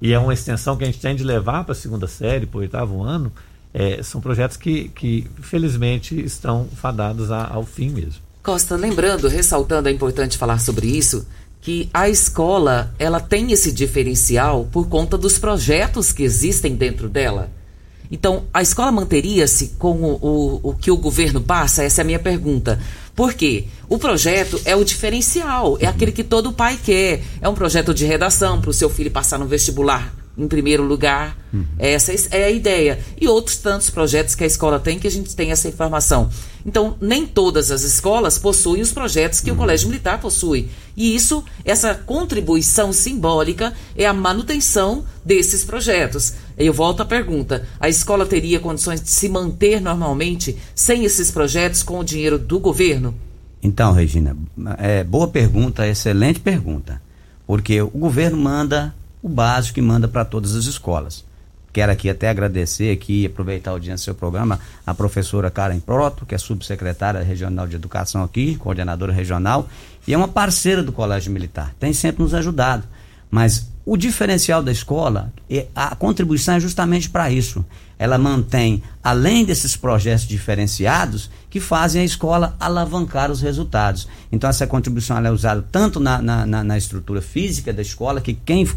[0.00, 2.58] e é uma extensão que a gente tem de levar para a segunda série, para
[2.58, 3.30] o oitavo ano,
[3.74, 8.22] é, são projetos que, que, felizmente, estão fadados a, ao fim mesmo.
[8.42, 11.26] Costa, lembrando, ressaltando, é importante falar sobre isso,
[11.60, 17.50] que a escola ela tem esse diferencial por conta dos projetos que existem dentro dela.
[18.10, 21.82] Então, a escola manteria-se com o, o, o, que o governo passa?
[21.82, 22.80] Essa é a minha pergunta.
[23.14, 23.66] Por quê?
[23.88, 27.22] O projeto é o diferencial, é aquele que todo pai quer.
[27.40, 31.36] É um projeto de redação para o seu filho passar no vestibular em primeiro lugar.
[31.52, 31.64] Uhum.
[31.78, 32.98] Essa é a ideia.
[33.20, 36.30] E outros tantos projetos que a escola tem que a gente tem essa informação.
[36.64, 39.56] Então, nem todas as escolas possuem os projetos que uhum.
[39.56, 40.68] o Colégio Militar possui.
[40.96, 46.34] E isso, essa contribuição simbólica, é a manutenção desses projetos.
[46.56, 51.82] Eu volto à pergunta: a escola teria condições de se manter normalmente sem esses projetos
[51.82, 53.14] com o dinheiro do governo?
[53.62, 54.36] Então, Regina,
[54.78, 57.02] é, boa pergunta, excelente pergunta.
[57.46, 61.24] Porque o governo manda o básico que manda para todas as escolas.
[61.72, 66.24] Quero aqui até agradecer aqui aproveitar a audiência do seu programa a professora Karen Proto,
[66.24, 69.68] que é subsecretária regional de educação aqui, coordenadora regional,
[70.06, 71.74] e é uma parceira do Colégio Militar.
[71.78, 72.84] Tem sempre nos ajudado.
[73.30, 75.32] Mas o diferencial da escola,
[75.74, 77.64] a contribuição é justamente para isso.
[77.98, 84.06] Ela mantém, além desses projetos diferenciados, que fazem a escola alavancar os resultados.
[84.30, 88.68] Então, essa contribuição é usada tanto na, na, na, estrutura física da escola, que quem.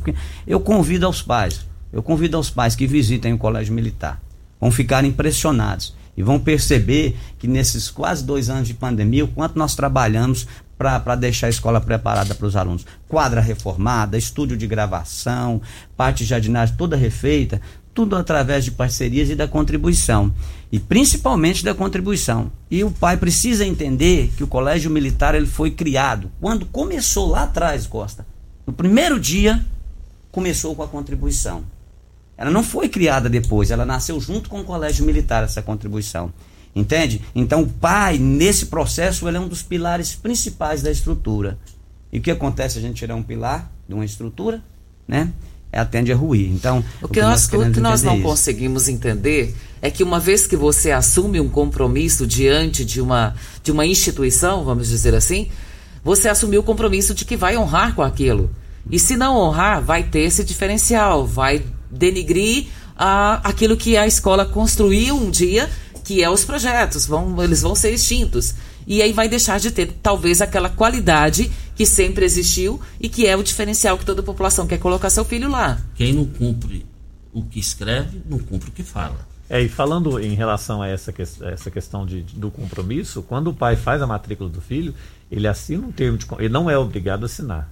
[0.47, 1.61] Eu convido aos pais,
[1.93, 4.19] eu convido aos pais que visitem o colégio militar.
[4.59, 9.57] Vão ficar impressionados e vão perceber que nesses quase dois anos de pandemia, o quanto
[9.57, 10.47] nós trabalhamos
[10.77, 12.85] para deixar a escola preparada para os alunos.
[13.07, 15.61] Quadra reformada, estúdio de gravação,
[15.95, 17.61] parte de jardinagem toda refeita,
[17.93, 20.33] tudo através de parcerias e da contribuição.
[20.71, 22.51] E principalmente da contribuição.
[22.69, 27.43] E o pai precisa entender que o colégio militar ele foi criado quando começou lá
[27.43, 28.25] atrás, Costa.
[28.65, 29.63] No primeiro dia,
[30.31, 31.63] começou com a contribuição.
[32.37, 36.33] Ela não foi criada depois, ela nasceu junto com o colégio militar, essa contribuição.
[36.75, 37.21] Entende?
[37.35, 41.59] Então o pai, nesse processo, ele é um dos pilares principais da estrutura.
[42.11, 44.63] E o que acontece a gente tirar um pilar de uma estrutura,
[45.07, 45.31] né?
[45.71, 46.51] É, tende a ruir.
[46.51, 49.89] Então, o que, o que nós, nós, o que nós não é conseguimos entender é
[49.89, 54.89] que uma vez que você assume um compromisso diante de uma, de uma instituição, vamos
[54.89, 55.49] dizer assim,
[56.03, 58.49] você assumiu o compromisso de que vai honrar com aquilo.
[58.89, 62.67] E se não honrar, vai ter esse diferencial, vai denigrir
[62.97, 65.69] a, aquilo que a escola construiu um dia
[66.03, 68.53] que é os projetos, vão, eles vão ser extintos.
[68.91, 73.37] E aí vai deixar de ter talvez aquela qualidade que sempre existiu e que é
[73.37, 75.81] o diferencial que toda a população quer colocar seu filho lá.
[75.95, 76.85] Quem não cumpre
[77.31, 79.25] o que escreve, não cumpre o que fala.
[79.49, 83.53] É, e falando em relação a essa, que, essa questão de, do compromisso, quando o
[83.53, 84.93] pai faz a matrícula do filho,
[85.31, 86.27] ele assina um termo de.
[86.37, 87.71] Ele não é obrigado a assinar.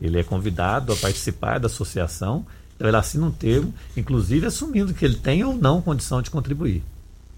[0.00, 5.04] Ele é convidado a participar da associação, então ele assina um termo, inclusive assumindo que
[5.04, 6.82] ele tem ou não condição de contribuir.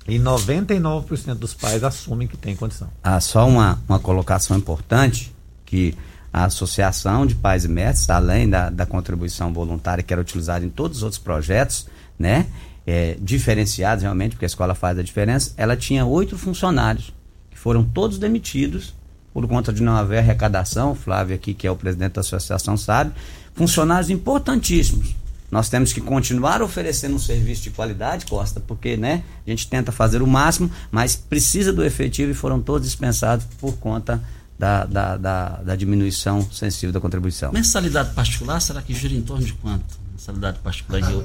[0.09, 2.89] E 99% dos pais assumem que tem condição.
[3.03, 5.35] Ah, só uma, uma colocação importante,
[5.65, 5.97] que
[6.33, 10.69] a Associação de Pais e Mestres, além da, da contribuição voluntária que era utilizada em
[10.69, 11.87] todos os outros projetos,
[12.19, 12.47] né,
[12.87, 17.13] é, diferenciados realmente, porque a escola faz a diferença, ela tinha oito funcionários,
[17.51, 18.95] que foram todos demitidos
[19.33, 22.77] por conta de não haver arrecadação, o Flávio aqui, que é o presidente da associação,
[22.77, 23.13] sabe,
[23.55, 25.15] funcionários importantíssimos,
[25.51, 29.93] nós temos que continuar oferecendo um serviço de qualidade, Costa, porque né, a gente tenta
[29.93, 34.23] fazer o máximo, mas precisa do efetivo e foram todos dispensados por conta
[34.59, 37.53] da, da, da, da diminuição sensível da contribuição.
[37.53, 39.99] Mensalidade particular, será que gira em torno de quanto?
[40.13, 41.25] Mensalidade particular em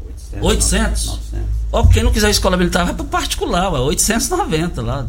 [0.00, 0.42] 800?
[0.42, 1.06] 800?
[1.06, 1.48] 900.
[1.72, 5.06] Ó, quem não quiser escola militar vai para particular, ué, 890 lá.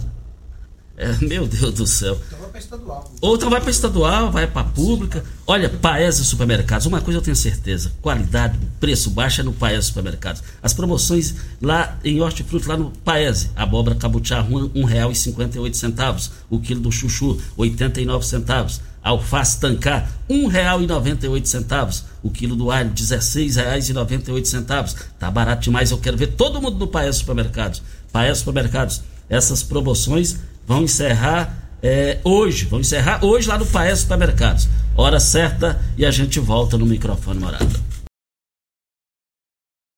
[0.95, 2.20] É, meu Deus do céu.
[2.60, 3.12] Estadual.
[3.22, 5.24] Ou então vai para estadual, vai para pública.
[5.47, 10.43] Olha, Paese Supermercados, uma coisa eu tenho certeza: qualidade, preço baixo é no Paese Supermercados.
[10.62, 16.30] As promoções lá em hortifruti, lá no Paese, abóbora cabutiá, R$ 1,58.
[16.49, 18.82] O quilo do chuchu, 89 centavos.
[19.01, 22.03] Alface tancar, R$ 1,98.
[22.22, 24.95] O quilo do alho, R$ 16,98.
[25.18, 27.82] Tá barato demais, eu quero ver todo mundo no Paese Supermercados.
[28.12, 30.38] Paese Supermercados, essas promoções
[30.68, 34.68] vão encerrar é, hoje, vão encerrar hoje lá no Paes Supermercados.
[34.96, 37.90] Hora certa e a gente volta no microfone morada.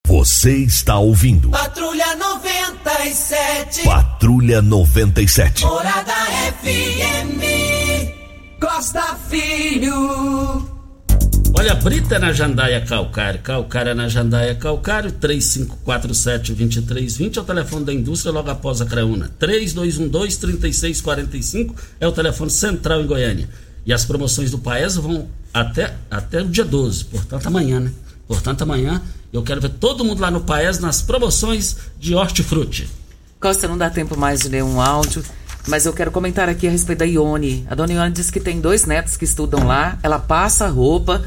[0.06, 1.50] Você está ouvindo.
[1.50, 3.82] Patrulha 97.
[3.84, 5.64] Patrulha 97.
[5.64, 6.14] Morada
[6.60, 7.40] FM.
[8.60, 10.71] Costa Filho.
[11.54, 17.92] Olha, Brita na Jandaia Calcário, Calcário é na Jandaia Calcário, 3547-2320 é o telefone da
[17.92, 19.30] indústria logo após a Creuna.
[19.38, 23.46] 3212-3645 é o telefone central em Goiânia.
[23.84, 27.92] E as promoções do Paes vão até, até o dia 12, portanto amanhã, né?
[28.26, 32.88] Portanto amanhã eu quero ver todo mundo lá no Paes nas promoções de hortifruti.
[33.38, 35.22] Costa, não dá tempo mais de ler um áudio.
[35.66, 37.66] Mas eu quero comentar aqui a respeito da Ione.
[37.70, 39.96] A dona Ione diz que tem dois netos que estudam lá.
[40.02, 41.22] Ela passa roupa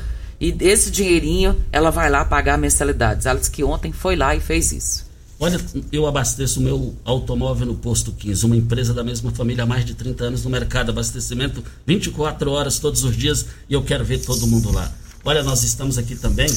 [0.45, 3.25] e esse dinheirinho ela vai lá pagar mensalidades.
[3.25, 5.05] Ela disse que ontem foi lá e fez isso.
[5.39, 5.59] Olha,
[5.91, 9.93] eu abasteço meu automóvel no Posto 15, uma empresa da mesma família há mais de
[9.93, 14.47] 30 anos no mercado, abastecimento 24 horas todos os dias e eu quero ver todo
[14.47, 14.89] mundo lá.
[15.25, 16.47] Olha, nós estamos aqui também,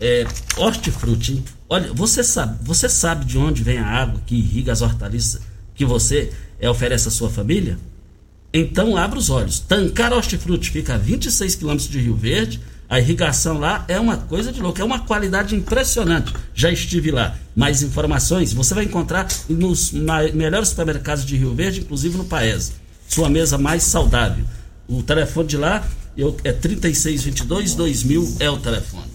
[0.00, 0.26] é,
[0.56, 1.44] hortifruti?
[1.68, 5.40] Olha, você sabe, você sabe de onde vem a água que irriga as hortaliças
[5.74, 7.78] que você é, oferece à sua família?
[8.52, 9.58] Então abra os olhos.
[9.58, 12.60] Tancar Hortifruti fica a 26 quilômetros de Rio Verde,
[12.94, 16.32] a irrigação lá é uma coisa de louco, é uma qualidade impressionante.
[16.54, 17.36] Já estive lá.
[17.56, 22.74] Mais informações você vai encontrar nos melhores supermercados de Rio Verde, inclusive no Paese.
[23.08, 24.44] Sua mesa mais saudável.
[24.86, 25.84] O telefone de lá
[26.44, 29.10] é 3622 2000 é o telefone.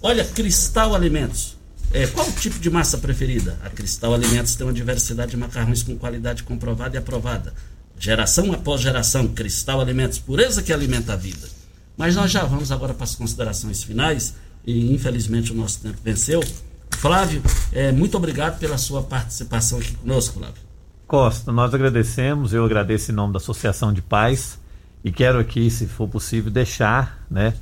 [0.00, 1.56] Olha, Cristal Alimentos.
[1.92, 3.58] É, qual o tipo de massa preferida?
[3.64, 7.52] A Cristal Alimentos tem uma diversidade de macarrões com qualidade comprovada e aprovada.
[7.98, 11.55] Geração após geração, Cristal Alimentos, pureza que alimenta a vida.
[11.96, 14.34] Mas nós já vamos agora para as considerações finais,
[14.66, 16.42] e infelizmente o nosso tempo venceu.
[16.90, 17.42] Flávio,
[17.72, 20.66] é, muito obrigado pela sua participação aqui conosco, Flávio.
[21.06, 24.58] Costa, nós agradecemos, eu agradeço em nome da Associação de Pais
[25.04, 27.54] e quero aqui, se for possível, deixar né,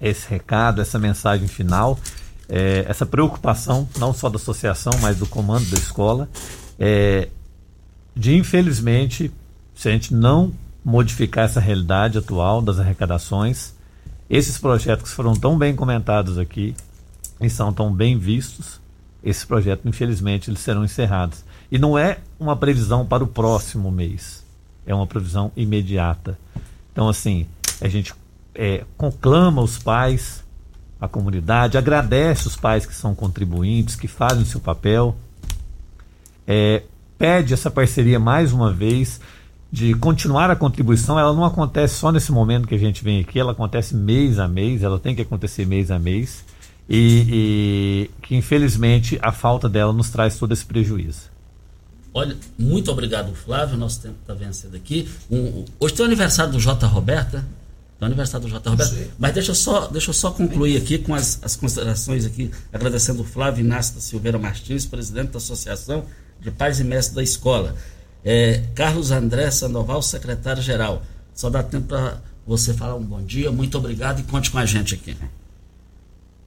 [0.00, 1.98] esse recado, essa mensagem final,
[2.48, 6.28] é, essa preocupação, não só da associação, mas do comando da escola,
[6.78, 7.28] é,
[8.16, 9.30] de infelizmente,
[9.74, 10.52] se a gente não
[10.84, 13.74] modificar essa realidade atual das arrecadações.
[14.28, 16.74] Esses projetos que foram tão bem comentados aqui
[17.40, 18.80] e são tão bem vistos,
[19.22, 21.44] esses projetos, infelizmente, eles serão encerrados.
[21.70, 24.44] E não é uma previsão para o próximo mês,
[24.86, 26.38] é uma previsão imediata.
[26.92, 27.46] Então, assim,
[27.80, 28.14] a gente
[28.54, 30.44] é, conclama os pais,
[31.00, 35.16] a comunidade, agradece os pais que são contribuintes, que fazem o seu papel,
[36.46, 36.82] é,
[37.18, 39.20] pede essa parceria mais uma vez
[39.70, 43.38] de continuar a contribuição, ela não acontece só nesse momento que a gente vem aqui,
[43.38, 46.44] ela acontece mês a mês, ela tem que acontecer mês a mês,
[46.88, 51.30] e, e que infelizmente a falta dela nos traz todo esse prejuízo.
[52.14, 53.76] Olha, muito obrigado, Flávio.
[53.76, 55.08] Nosso tempo está vencendo aqui.
[55.30, 56.86] Um, hoje tem o aniversário do J.
[56.86, 57.46] Roberta.
[57.98, 58.70] Tem o aniversário do J.
[58.70, 58.96] Roberta.
[59.18, 63.22] Mas deixa eu só, deixa eu só concluir aqui com as, as considerações aqui, agradecendo
[63.22, 66.06] o Flávio Inácio da Silveira Martins, presidente da Associação
[66.40, 67.76] de Pais e Mestres da Escola.
[68.30, 71.02] É, Carlos André Sandoval, secretário-geral.
[71.34, 74.66] Só dá tempo para você falar um bom dia, muito obrigado e conte com a
[74.66, 75.16] gente aqui.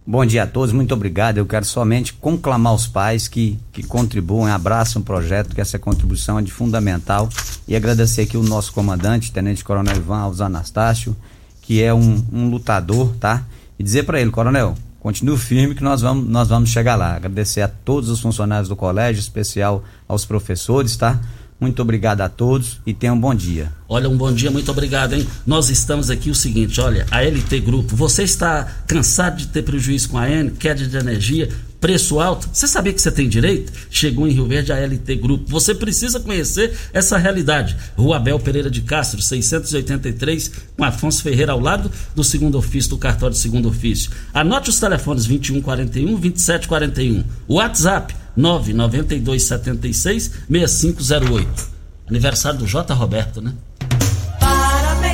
[0.06, 1.40] Bom dia a todos, muito obrigado.
[1.40, 6.38] Eu quero somente conclamar os pais que, que contribuem, abraçam o projeto, que essa contribuição
[6.38, 7.28] é de fundamental.
[7.68, 11.18] E agradecer aqui o nosso comandante, Tenente Coronel Ivan Alves Anastácio,
[11.64, 13.44] que é um, um lutador, tá?
[13.80, 17.16] E dizer para ele, Coronel, continue firme que nós vamos, nós vamos chegar lá.
[17.16, 21.20] Agradecer a todos os funcionários do colégio, especial aos professores, tá?
[21.62, 23.72] Muito obrigado a todos e tenham um bom dia.
[23.88, 25.28] Olha, um bom dia, muito obrigado, hein?
[25.45, 30.09] Nós estamos aqui o seguinte, olha, a LT Grupo, você está cansado de ter prejuízo
[30.09, 31.49] com a N, queda de energia,
[31.80, 32.49] preço alto?
[32.51, 33.72] Você sabia que você tem direito?
[33.91, 35.51] Chegou em Rio Verde a LT Grupo.
[35.51, 37.78] Você precisa conhecer essa realidade.
[37.95, 42.97] Rua Abel Pereira de Castro, 683, com Afonso Ferreira ao lado do segundo ofício, do
[42.97, 44.09] cartório de segundo ofício.
[44.34, 47.24] Anote os telefones 2141 2741.
[47.47, 51.72] WhatsApp 99276 6508.
[52.08, 52.94] Aniversário do J.
[52.94, 53.54] Roberto, né?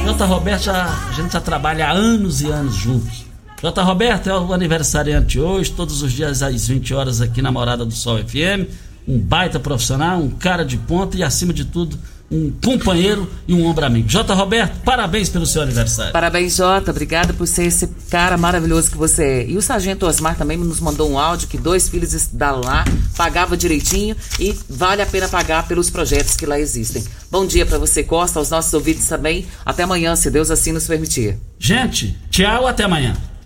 [0.05, 0.25] J.
[0.25, 3.25] Roberto, já, a gente já trabalha há anos e anos juntos.
[3.61, 3.83] J.
[3.83, 7.93] Roberto é o aniversariante hoje, todos os dias às 20 horas aqui na Morada do
[7.93, 8.69] Sol FM.
[9.07, 11.97] Um baita profissional, um cara de ponta e, acima de tudo,
[12.29, 14.07] um companheiro e um ombro amigo.
[14.07, 14.33] J.
[14.33, 16.11] Roberto, parabéns pelo seu aniversário.
[16.11, 16.91] Parabéns, Jota.
[16.91, 19.47] Obrigada por ser esse cara maravilhoso que você é.
[19.47, 22.83] E o Sargento Osmar também nos mandou um áudio que dois filhos estudaram lá,
[23.15, 27.03] pagava direitinho e vale a pena pagar pelos projetos que lá existem.
[27.31, 29.45] Bom dia para você, Costa, aos nossos ouvintes também.
[29.65, 31.37] Até amanhã, se Deus assim nos permitir.
[31.57, 33.15] Gente, tchau, até amanhã.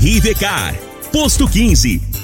[0.00, 0.74] Rivecar.
[1.12, 2.09] Posto 15.